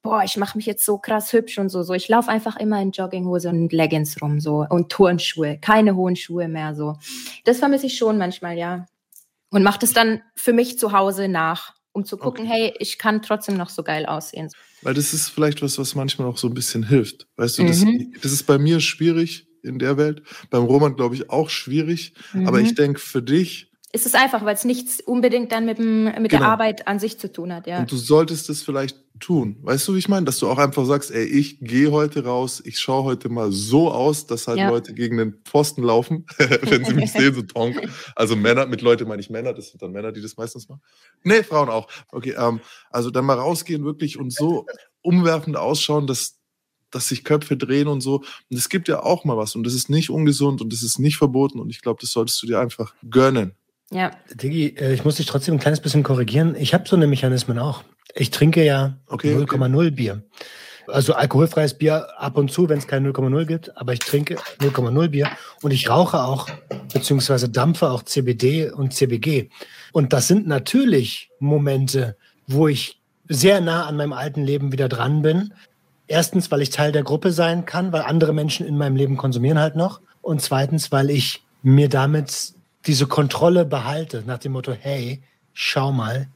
[0.00, 1.82] boah, ich mache mich jetzt so krass hübsch und so.
[1.82, 6.14] So, ich laufe einfach immer in Jogginghose und Leggings rum so und Turnschuhe, keine hohen
[6.14, 6.94] Schuhe mehr so.
[7.44, 8.86] Das vermisse ich schon manchmal, ja.
[9.50, 12.54] Und mache das dann für mich zu Hause nach um zu gucken, okay.
[12.54, 14.50] hey, ich kann trotzdem noch so geil aussehen.
[14.86, 17.26] Weil das ist vielleicht was, was manchmal auch so ein bisschen hilft.
[17.34, 17.66] Weißt du, mhm.
[17.66, 17.84] das,
[18.22, 22.46] das, ist bei mir schwierig in der Welt, beim Roman glaube ich auch schwierig, mhm.
[22.46, 26.04] aber ich denke für dich ist es einfach, weil es nichts unbedingt dann mit, dem,
[26.04, 26.42] mit genau.
[26.42, 27.80] der Arbeit an sich zu tun hat, ja.
[27.80, 29.56] Und du solltest es vielleicht tun.
[29.62, 30.26] Weißt du, wie ich meine?
[30.26, 33.90] Dass du auch einfach sagst, ey, ich gehe heute raus, ich schaue heute mal so
[33.90, 34.68] aus, dass halt ja.
[34.68, 37.88] Leute gegen den Pfosten laufen, wenn sie mich sehen, so tonk.
[38.14, 40.82] Also Männer, mit Leute meine ich Männer, das sind dann Männer, die das meistens machen.
[41.22, 41.88] Nee, Frauen auch.
[42.10, 42.60] Okay, ähm,
[42.90, 44.66] also dann mal rausgehen wirklich und so
[45.02, 46.40] umwerfend ausschauen, dass,
[46.90, 48.16] dass sich Köpfe drehen und so.
[48.50, 50.98] Und es gibt ja auch mal was und das ist nicht ungesund und das ist
[50.98, 53.54] nicht verboten und ich glaube, das solltest du dir einfach gönnen.
[53.90, 54.10] Ja.
[54.34, 56.56] Diggi, äh, ich muss dich trotzdem ein kleines bisschen korrigieren.
[56.56, 57.84] Ich habe so eine Mechanismen auch.
[58.18, 59.90] Ich trinke ja okay, 0,0 okay.
[59.90, 60.22] Bier.
[60.88, 65.08] Also alkoholfreies Bier ab und zu, wenn es kein 0,0 gibt, aber ich trinke 0,0
[65.08, 65.28] Bier
[65.62, 66.48] und ich rauche auch,
[66.92, 69.50] beziehungsweise dampfe auch CBD und CBG.
[69.92, 75.22] Und das sind natürlich Momente, wo ich sehr nah an meinem alten Leben wieder dran
[75.22, 75.52] bin.
[76.06, 79.58] Erstens, weil ich Teil der Gruppe sein kann, weil andere Menschen in meinem Leben konsumieren
[79.58, 80.00] halt noch.
[80.22, 82.54] Und zweitens, weil ich mir damit
[82.86, 85.20] diese Kontrolle behalte, nach dem Motto, hey,
[85.52, 86.28] schau mal,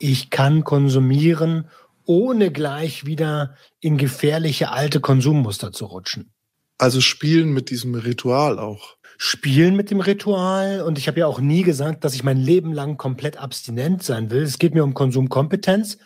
[0.00, 1.68] ich kann konsumieren,
[2.06, 6.32] ohne gleich wieder in gefährliche alte Konsummuster zu rutschen.
[6.78, 8.96] Also spielen mit diesem Ritual auch.
[9.18, 12.72] Spielen mit dem Ritual und ich habe ja auch nie gesagt, dass ich mein Leben
[12.72, 14.42] lang komplett abstinent sein will.
[14.42, 15.98] Es geht mir um Konsumkompetenz,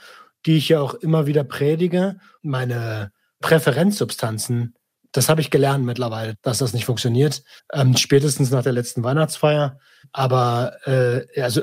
[0.44, 2.18] die ich ja auch immer wieder predige.
[2.42, 4.74] Meine Präferenzsubstanzen,
[5.12, 7.44] das habe ich gelernt mittlerweile, dass das nicht funktioniert.
[7.72, 9.78] Ähm, spätestens nach der letzten Weihnachtsfeier.
[10.12, 11.62] Aber äh, also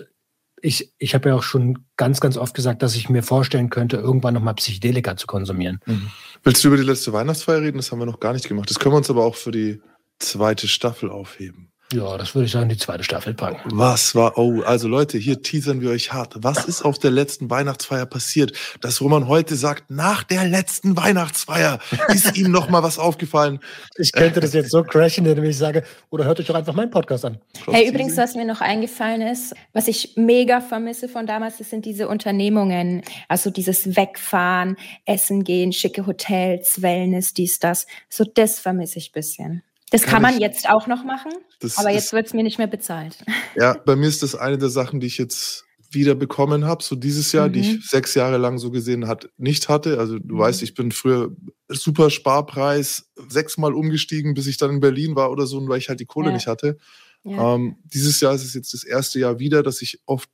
[0.62, 3.98] ich, ich habe ja auch schon ganz, ganz oft gesagt, dass ich mir vorstellen könnte,
[3.98, 5.80] irgendwann nochmal Psychedelika zu konsumieren.
[5.86, 6.10] Mhm.
[6.44, 7.78] Willst du über die letzte Weihnachtsfeier reden?
[7.78, 8.70] Das haben wir noch gar nicht gemacht.
[8.70, 9.82] Das können wir uns aber auch für die
[10.20, 11.71] zweite Staffel aufheben.
[11.94, 13.60] Ja, das würde ich sagen, die zweite Staffel packen.
[13.66, 16.36] Was war, oh, also Leute, hier teasern wir euch hart.
[16.38, 18.54] Was ist auf der letzten Weihnachtsfeier passiert?
[18.80, 23.60] Dass Roman heute sagt, nach der letzten Weihnachtsfeier ist ihm noch mal was aufgefallen.
[23.98, 26.92] Ich könnte das jetzt so crashen, indem ich sage, oder hört euch doch einfach meinen
[26.92, 27.40] Podcast an.
[27.70, 31.86] Hey, übrigens, was mir noch eingefallen ist, was ich mega vermisse von damals, das sind
[31.86, 33.02] diese Unternehmungen.
[33.28, 37.86] Also dieses Wegfahren, Essen gehen, schicke Hotels, Wellness, dies, das.
[38.10, 39.64] So das vermisse ich bisschen.
[39.92, 41.34] Das kann, kann man jetzt auch noch machen,
[41.76, 43.18] aber jetzt wird es mir nicht mehr bezahlt.
[43.58, 46.96] Ja, bei mir ist das eine der Sachen, die ich jetzt wieder bekommen habe, so
[46.96, 47.54] dieses Jahr, mhm.
[47.54, 47.82] die ich mhm.
[47.84, 50.00] sechs Jahre lang so gesehen hat, nicht hatte.
[50.00, 50.40] Also du mhm.
[50.40, 51.36] weißt, ich bin früher
[51.68, 56.00] super Sparpreis sechsmal umgestiegen, bis ich dann in Berlin war oder so, weil ich halt
[56.00, 56.34] die Kohle ja.
[56.34, 56.78] nicht hatte.
[57.26, 57.56] Ja.
[57.56, 60.30] Ähm, dieses Jahr ist es jetzt das erste Jahr wieder, dass ich oft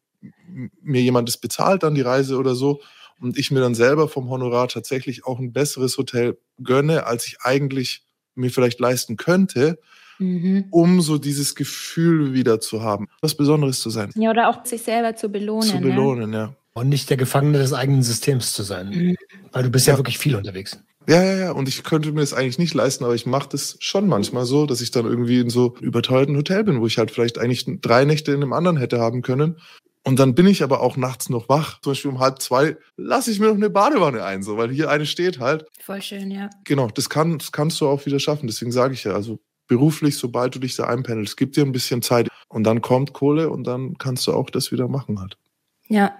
[0.81, 2.79] mir jemand das bezahlt, dann die Reise oder so,
[3.19, 7.41] und ich mir dann selber vom Honorar tatsächlich auch ein besseres Hotel gönne, als ich
[7.41, 8.06] eigentlich
[8.37, 9.79] mir vielleicht leisten könnte,
[10.19, 10.65] mhm.
[10.71, 14.11] um so dieses Gefühl wieder zu haben, was Besonderes zu sein.
[14.15, 15.67] Ja, oder auch sich selber zu belohnen.
[15.67, 16.37] Zu belohnen, ne?
[16.37, 16.55] ja.
[16.73, 18.89] Und nicht der Gefangene des eigenen Systems zu sein.
[18.89, 19.15] Mhm.
[19.51, 19.93] Weil du bist ja.
[19.93, 20.79] ja wirklich viel unterwegs.
[21.07, 21.51] Ja, ja, ja.
[21.51, 24.65] Und ich könnte mir das eigentlich nicht leisten, aber ich mache das schon manchmal so,
[24.65, 28.05] dass ich dann irgendwie in so überteuerten Hotel bin, wo ich halt vielleicht eigentlich drei
[28.05, 29.57] Nächte in einem anderen hätte haben können.
[30.07, 31.81] Und dann bin ich aber auch nachts noch wach.
[31.81, 34.89] Zum Beispiel um halb zwei lasse ich mir noch eine Badewanne ein, so, weil hier
[34.89, 35.65] eine steht halt.
[35.81, 36.49] Voll schön, ja.
[36.63, 38.47] Genau, das, kann, das kannst du auch wieder schaffen.
[38.47, 42.01] Deswegen sage ich ja, also beruflich, sobald du dich da einpendelst, gib dir ein bisschen
[42.01, 45.37] Zeit und dann kommt Kohle und dann kannst du auch das wieder machen halt.
[45.89, 46.13] Ja,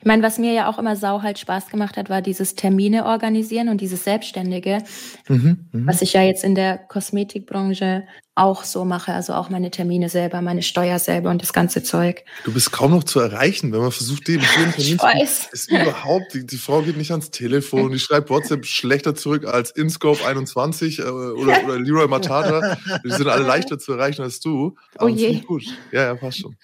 [0.00, 3.06] ich meine, was mir ja auch immer sau halt Spaß gemacht hat, war dieses Termine
[3.06, 4.82] organisieren und dieses Selbstständige,
[5.28, 5.86] mhm, mh.
[5.86, 8.04] was ich ja jetzt in der Kosmetikbranche
[8.36, 12.24] auch so mache, also auch meine Termine selber, meine Steuer selber und das ganze Zeug.
[12.44, 14.40] Du bist kaum noch zu erreichen, wenn man versucht, die
[14.76, 15.50] Ich weiß.
[15.52, 19.70] Ist überhaupt, die, die, Frau geht nicht ans Telefon, die schreibt WhatsApp schlechter zurück als
[19.70, 22.76] InScope 21 äh, oder, oder Leroy Matata.
[23.04, 24.74] Die sind alle leichter zu erreichen als du.
[24.96, 25.40] Aber oh je.
[25.40, 25.64] Gut.
[25.92, 26.56] Ja, ja, passt schon.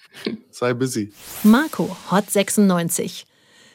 [0.49, 1.13] Sei busy.
[1.43, 3.00] Marco, Hot 96.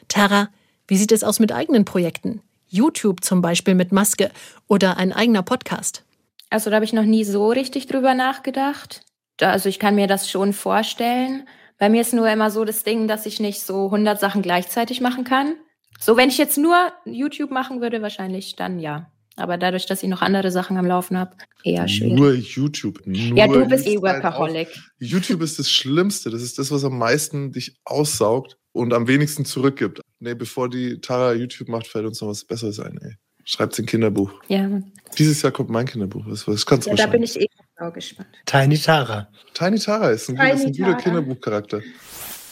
[0.07, 0.49] Tara,
[0.87, 2.41] wie sieht es aus mit eigenen Projekten?
[2.67, 4.31] YouTube zum Beispiel mit Maske
[4.67, 6.03] oder ein eigener Podcast?
[6.49, 9.01] Also da habe ich noch nie so richtig drüber nachgedacht.
[9.37, 11.47] Da, also ich kann mir das schon vorstellen.
[11.77, 15.01] Bei mir ist nur immer so das Ding, dass ich nicht so 100 Sachen gleichzeitig
[15.01, 15.55] machen kann.
[15.99, 19.11] So, wenn ich jetzt nur YouTube machen würde, wahrscheinlich dann ja.
[19.37, 22.13] Aber dadurch, dass ich noch andere Sachen am Laufen habe, eher schwierig.
[22.13, 23.01] Nur YouTube.
[23.05, 24.67] Nur ja, du bist eh Workaholic.
[24.99, 26.31] YouTube ist das Schlimmste.
[26.31, 30.01] Das ist das, was am meisten dich aussaugt und am wenigsten zurückgibt.
[30.19, 33.13] Nee, bevor die Tara YouTube macht, fällt uns noch was Besseres ein, ey.
[33.45, 34.31] Schreibt ein Kinderbuch.
[34.47, 34.69] Ja.
[35.17, 36.25] Dieses Jahr kommt mein Kinderbuch.
[36.27, 38.27] Das, das kannst du ja, Da bin ich eh genau gespannt.
[38.45, 39.29] Tiny Tara.
[39.53, 41.81] Tiny Tara ist ein, Tiny ist ein guter Kinderbuchcharakter.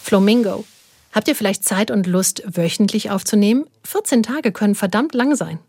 [0.03, 0.63] Flamingo.
[1.11, 3.65] Habt ihr vielleicht Zeit und Lust, wöchentlich aufzunehmen?
[3.83, 5.59] 14 Tage können verdammt lang sein.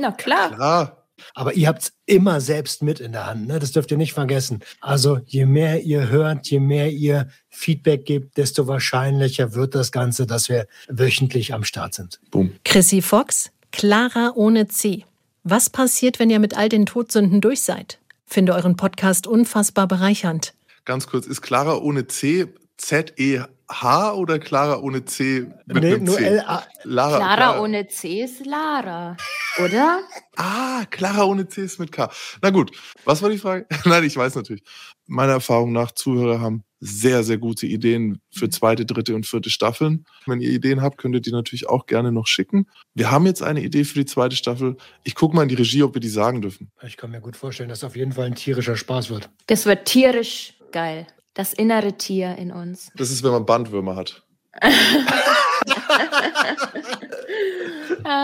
[0.00, 0.54] Na klar.
[0.54, 0.96] Klar.
[1.34, 3.58] Aber ihr habt es immer selbst mit in der Hand, ne?
[3.58, 4.60] das dürft ihr nicht vergessen.
[4.80, 10.26] Also je mehr ihr hört, je mehr ihr Feedback gebt, desto wahrscheinlicher wird das Ganze,
[10.26, 12.20] dass wir wöchentlich am Start sind.
[12.30, 12.54] Boom.
[12.64, 15.04] Chrissy Fox, Clara ohne C.
[15.42, 17.98] Was passiert, wenn ihr mit all den Todsünden durch seid?
[18.24, 20.54] Finde euren Podcast unfassbar bereichernd.
[20.84, 22.48] Ganz kurz, ist Clara ohne C
[22.80, 26.24] Z-E-H oder Clara ohne C mit nee, einem nur C?
[26.24, 26.62] L-A.
[26.84, 29.16] Lara, Clara, Clara ohne C ist Lara,
[29.64, 30.00] oder?
[30.36, 32.10] ah, Clara ohne C ist mit K.
[32.42, 32.72] Na gut,
[33.04, 33.66] was war die Frage?
[33.84, 34.62] Nein, ich weiß natürlich.
[35.06, 38.52] Meiner Erfahrung nach, Zuhörer haben sehr, sehr gute Ideen für mhm.
[38.52, 40.06] zweite, dritte und vierte Staffeln.
[40.26, 42.66] Wenn ihr Ideen habt, könnt ihr die natürlich auch gerne noch schicken.
[42.94, 44.78] Wir haben jetzt eine Idee für die zweite Staffel.
[45.04, 46.70] Ich gucke mal in die Regie, ob wir die sagen dürfen.
[46.82, 49.28] Ich kann mir gut vorstellen, dass es auf jeden Fall ein tierischer Spaß wird.
[49.46, 51.06] Das wird tierisch geil.
[51.34, 52.90] Das innere Tier in uns.
[52.96, 54.22] Das ist, wenn man Bandwürmer hat.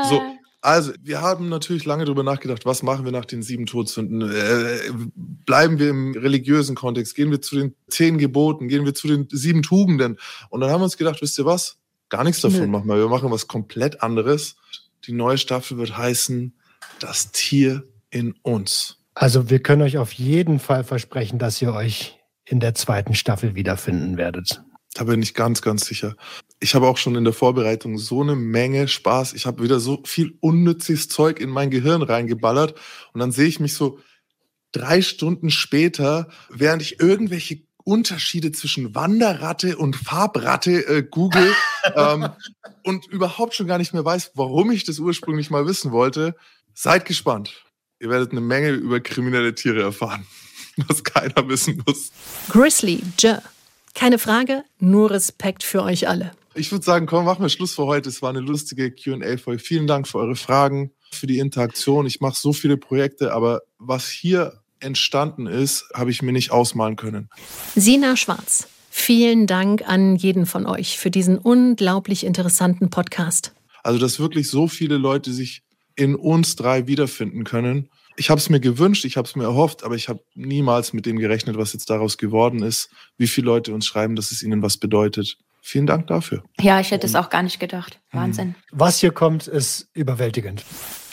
[0.09, 0.23] so,
[0.67, 4.23] also, wir haben natürlich lange darüber nachgedacht, was machen wir nach den sieben Todsünden?
[4.23, 7.15] Äh, bleiben wir im religiösen Kontext?
[7.15, 8.67] Gehen wir zu den zehn Geboten?
[8.67, 10.19] Gehen wir zu den sieben Tugenden?
[10.51, 11.79] Und dann haben wir uns gedacht, wisst ihr was?
[12.09, 12.67] Gar nichts davon nee.
[12.67, 12.97] machen wir.
[12.97, 14.57] Wir machen was komplett anderes.
[15.05, 16.53] Die neue Staffel wird heißen
[16.99, 18.99] Das Tier in uns.
[19.15, 23.55] Also, wir können euch auf jeden Fall versprechen, dass ihr euch in der zweiten Staffel
[23.55, 24.65] wiederfinden werdet.
[24.97, 26.17] Da bin ich ganz, ganz sicher.
[26.59, 29.35] Ich habe auch schon in der Vorbereitung so eine Menge Spaß.
[29.35, 32.75] Ich habe wieder so viel unnützes Zeug in mein Gehirn reingeballert
[33.13, 33.99] und dann sehe ich mich so
[34.73, 41.55] drei Stunden später, während ich irgendwelche Unterschiede zwischen Wanderratte und Farbratte äh, google
[41.95, 42.31] ähm,
[42.83, 46.37] und überhaupt schon gar nicht mehr weiß, warum ich das ursprünglich mal wissen wollte.
[46.73, 47.65] Seid gespannt.
[48.01, 50.27] Ihr werdet eine Menge über kriminelle Tiere erfahren,
[50.89, 52.13] was keiner wissen muss.
[52.49, 53.43] Grizzly, J.
[53.97, 56.33] Keine Frage, nur Respekt für euch alle.
[56.55, 58.11] Ich würde sagen, komm, machen wir Schluss für heute.
[58.11, 59.59] Es war eine lustige QA-Folge.
[59.59, 62.05] Vielen Dank für eure Fragen, für die Interaktion.
[62.05, 66.97] Ich mache so viele Projekte, aber was hier entstanden ist, habe ich mir nicht ausmalen
[66.97, 67.31] können.
[67.75, 73.55] Sina Schwarz, vielen Dank an jeden von euch für diesen unglaublich interessanten Podcast.
[73.83, 75.63] Also, dass wirklich so viele Leute sich
[75.95, 77.89] in uns drei wiederfinden können.
[78.17, 81.07] Ich habe es mir gewünscht, ich habe es mir erhofft, aber ich habe niemals mit
[81.07, 82.89] dem gerechnet, was jetzt daraus geworden ist,
[83.19, 85.37] wie viele Leute uns schreiben, dass es ihnen was bedeutet.
[85.61, 86.45] Vielen Dank dafür.
[86.61, 87.99] Ja, ich hätte es auch gar nicht gedacht.
[88.13, 88.19] Mhm.
[88.19, 88.55] Wahnsinn.
[88.71, 90.65] Was hier kommt, ist überwältigend.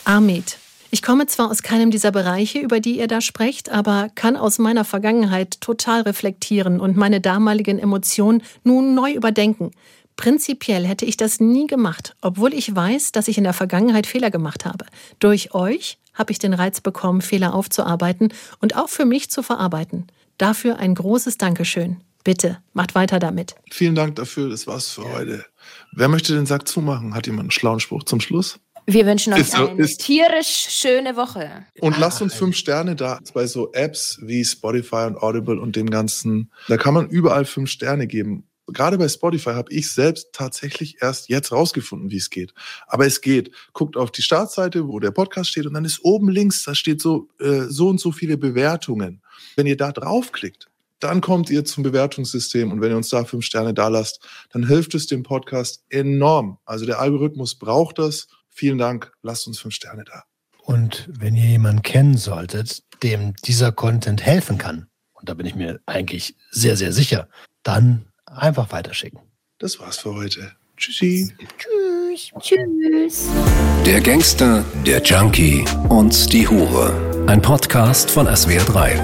[0.04, 0.58] Ahmed,
[0.90, 4.60] ich komme zwar aus keinem dieser Bereiche, über die ihr da sprecht, aber kann aus
[4.60, 9.72] meiner Vergangenheit total reflektieren und meine damaligen Emotionen nun neu überdenken.
[10.14, 14.30] Prinzipiell hätte ich das nie gemacht, obwohl ich weiß, dass ich in der Vergangenheit Fehler
[14.30, 14.86] gemacht habe.
[15.18, 20.06] Durch euch habe ich den Reiz bekommen, Fehler aufzuarbeiten und auch für mich zu verarbeiten.
[20.38, 21.98] Dafür ein großes Dankeschön.
[22.24, 23.54] Bitte, macht weiter damit.
[23.70, 25.44] Vielen Dank dafür, das war's für heute.
[25.92, 27.14] Wer möchte den Sack zumachen?
[27.14, 28.58] Hat jemand einen schlauen Spruch zum Schluss?
[28.86, 31.64] Wir wünschen euch Ist so, eine ist- tierisch schöne Woche.
[31.80, 35.88] Und lasst uns fünf Sterne da bei so Apps wie Spotify und Audible und dem
[35.88, 36.50] Ganzen.
[36.68, 38.46] Da kann man überall fünf Sterne geben.
[38.66, 42.54] Gerade bei Spotify habe ich selbst tatsächlich erst jetzt rausgefunden, wie es geht.
[42.86, 43.50] Aber es geht.
[43.72, 47.00] Guckt auf die Startseite, wo der Podcast steht, und dann ist oben links, da steht
[47.02, 49.22] so, äh, so und so viele Bewertungen.
[49.56, 53.44] Wenn ihr da draufklickt, dann kommt ihr zum Bewertungssystem und wenn ihr uns da fünf
[53.44, 56.58] Sterne da lasst, dann hilft es dem Podcast enorm.
[56.64, 58.28] Also der Algorithmus braucht das.
[58.48, 59.12] Vielen Dank.
[59.22, 60.24] Lasst uns fünf Sterne da.
[60.62, 65.54] Und wenn ihr jemanden kennen solltet, dem dieser Content helfen kann, und da bin ich
[65.54, 67.28] mir eigentlich sehr, sehr sicher,
[67.62, 69.20] dann einfach weiterschicken.
[69.58, 70.52] Das war's für heute.
[70.76, 71.32] Tschüssi.
[71.58, 72.32] Tschüss.
[72.40, 73.28] Tschüss.
[73.86, 77.24] Der Gangster, der Junkie und die Hure.
[77.28, 79.00] Ein Podcast von SWR3.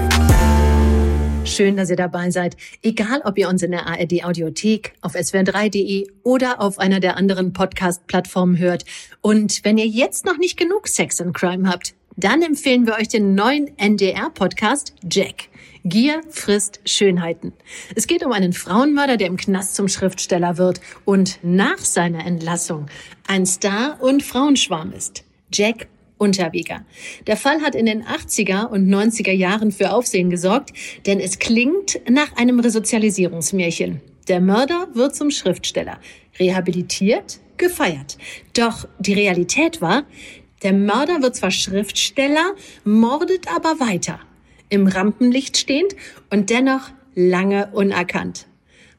[1.45, 2.55] Schön, dass ihr dabei seid.
[2.81, 7.51] Egal, ob ihr uns in der ARD Audiothek, auf swr3.de oder auf einer der anderen
[7.51, 8.85] Podcast-Plattformen hört.
[9.21, 13.07] Und wenn ihr jetzt noch nicht genug Sex and Crime habt, dann empfehlen wir euch
[13.07, 15.49] den neuen NDR-Podcast Jack.
[15.83, 17.53] Gier frisst Schönheiten.
[17.95, 22.85] Es geht um einen Frauenmörder, der im Knast zum Schriftsteller wird und nach seiner Entlassung
[23.27, 25.23] ein Star und Frauenschwarm ist.
[25.51, 25.87] Jack
[26.19, 26.85] Unterweger.
[27.25, 30.71] Der Fall hat in den 80er und 90er Jahren für Aufsehen gesorgt,
[31.07, 34.01] denn es klingt nach einem Resozialisierungsmärchen.
[34.27, 35.99] Der Mörder wird zum Schriftsteller,
[36.39, 38.19] rehabilitiert, gefeiert.
[38.53, 40.03] Doch die Realität war,
[40.61, 42.53] der Mörder wird zwar Schriftsteller,
[42.83, 44.19] mordet aber weiter.
[44.71, 45.97] Im Rampenlicht stehend
[46.29, 48.47] und dennoch lange unerkannt.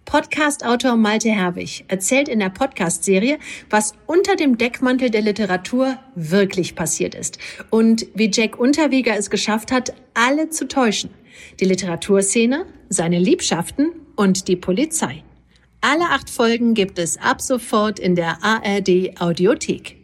[0.04, 3.38] Podcast-Autor Malte Herwig erzählt in der Podcast-Serie,
[3.70, 7.38] was unter dem Deckmantel der Literatur wirklich passiert ist
[7.70, 11.08] und wie Jack Unterweger es geschafft hat, alle zu täuschen.
[11.58, 15.24] Die Literaturszene, seine Liebschaften und die Polizei.
[15.80, 19.96] Alle acht Folgen gibt es ab sofort in der ARD Audiothek.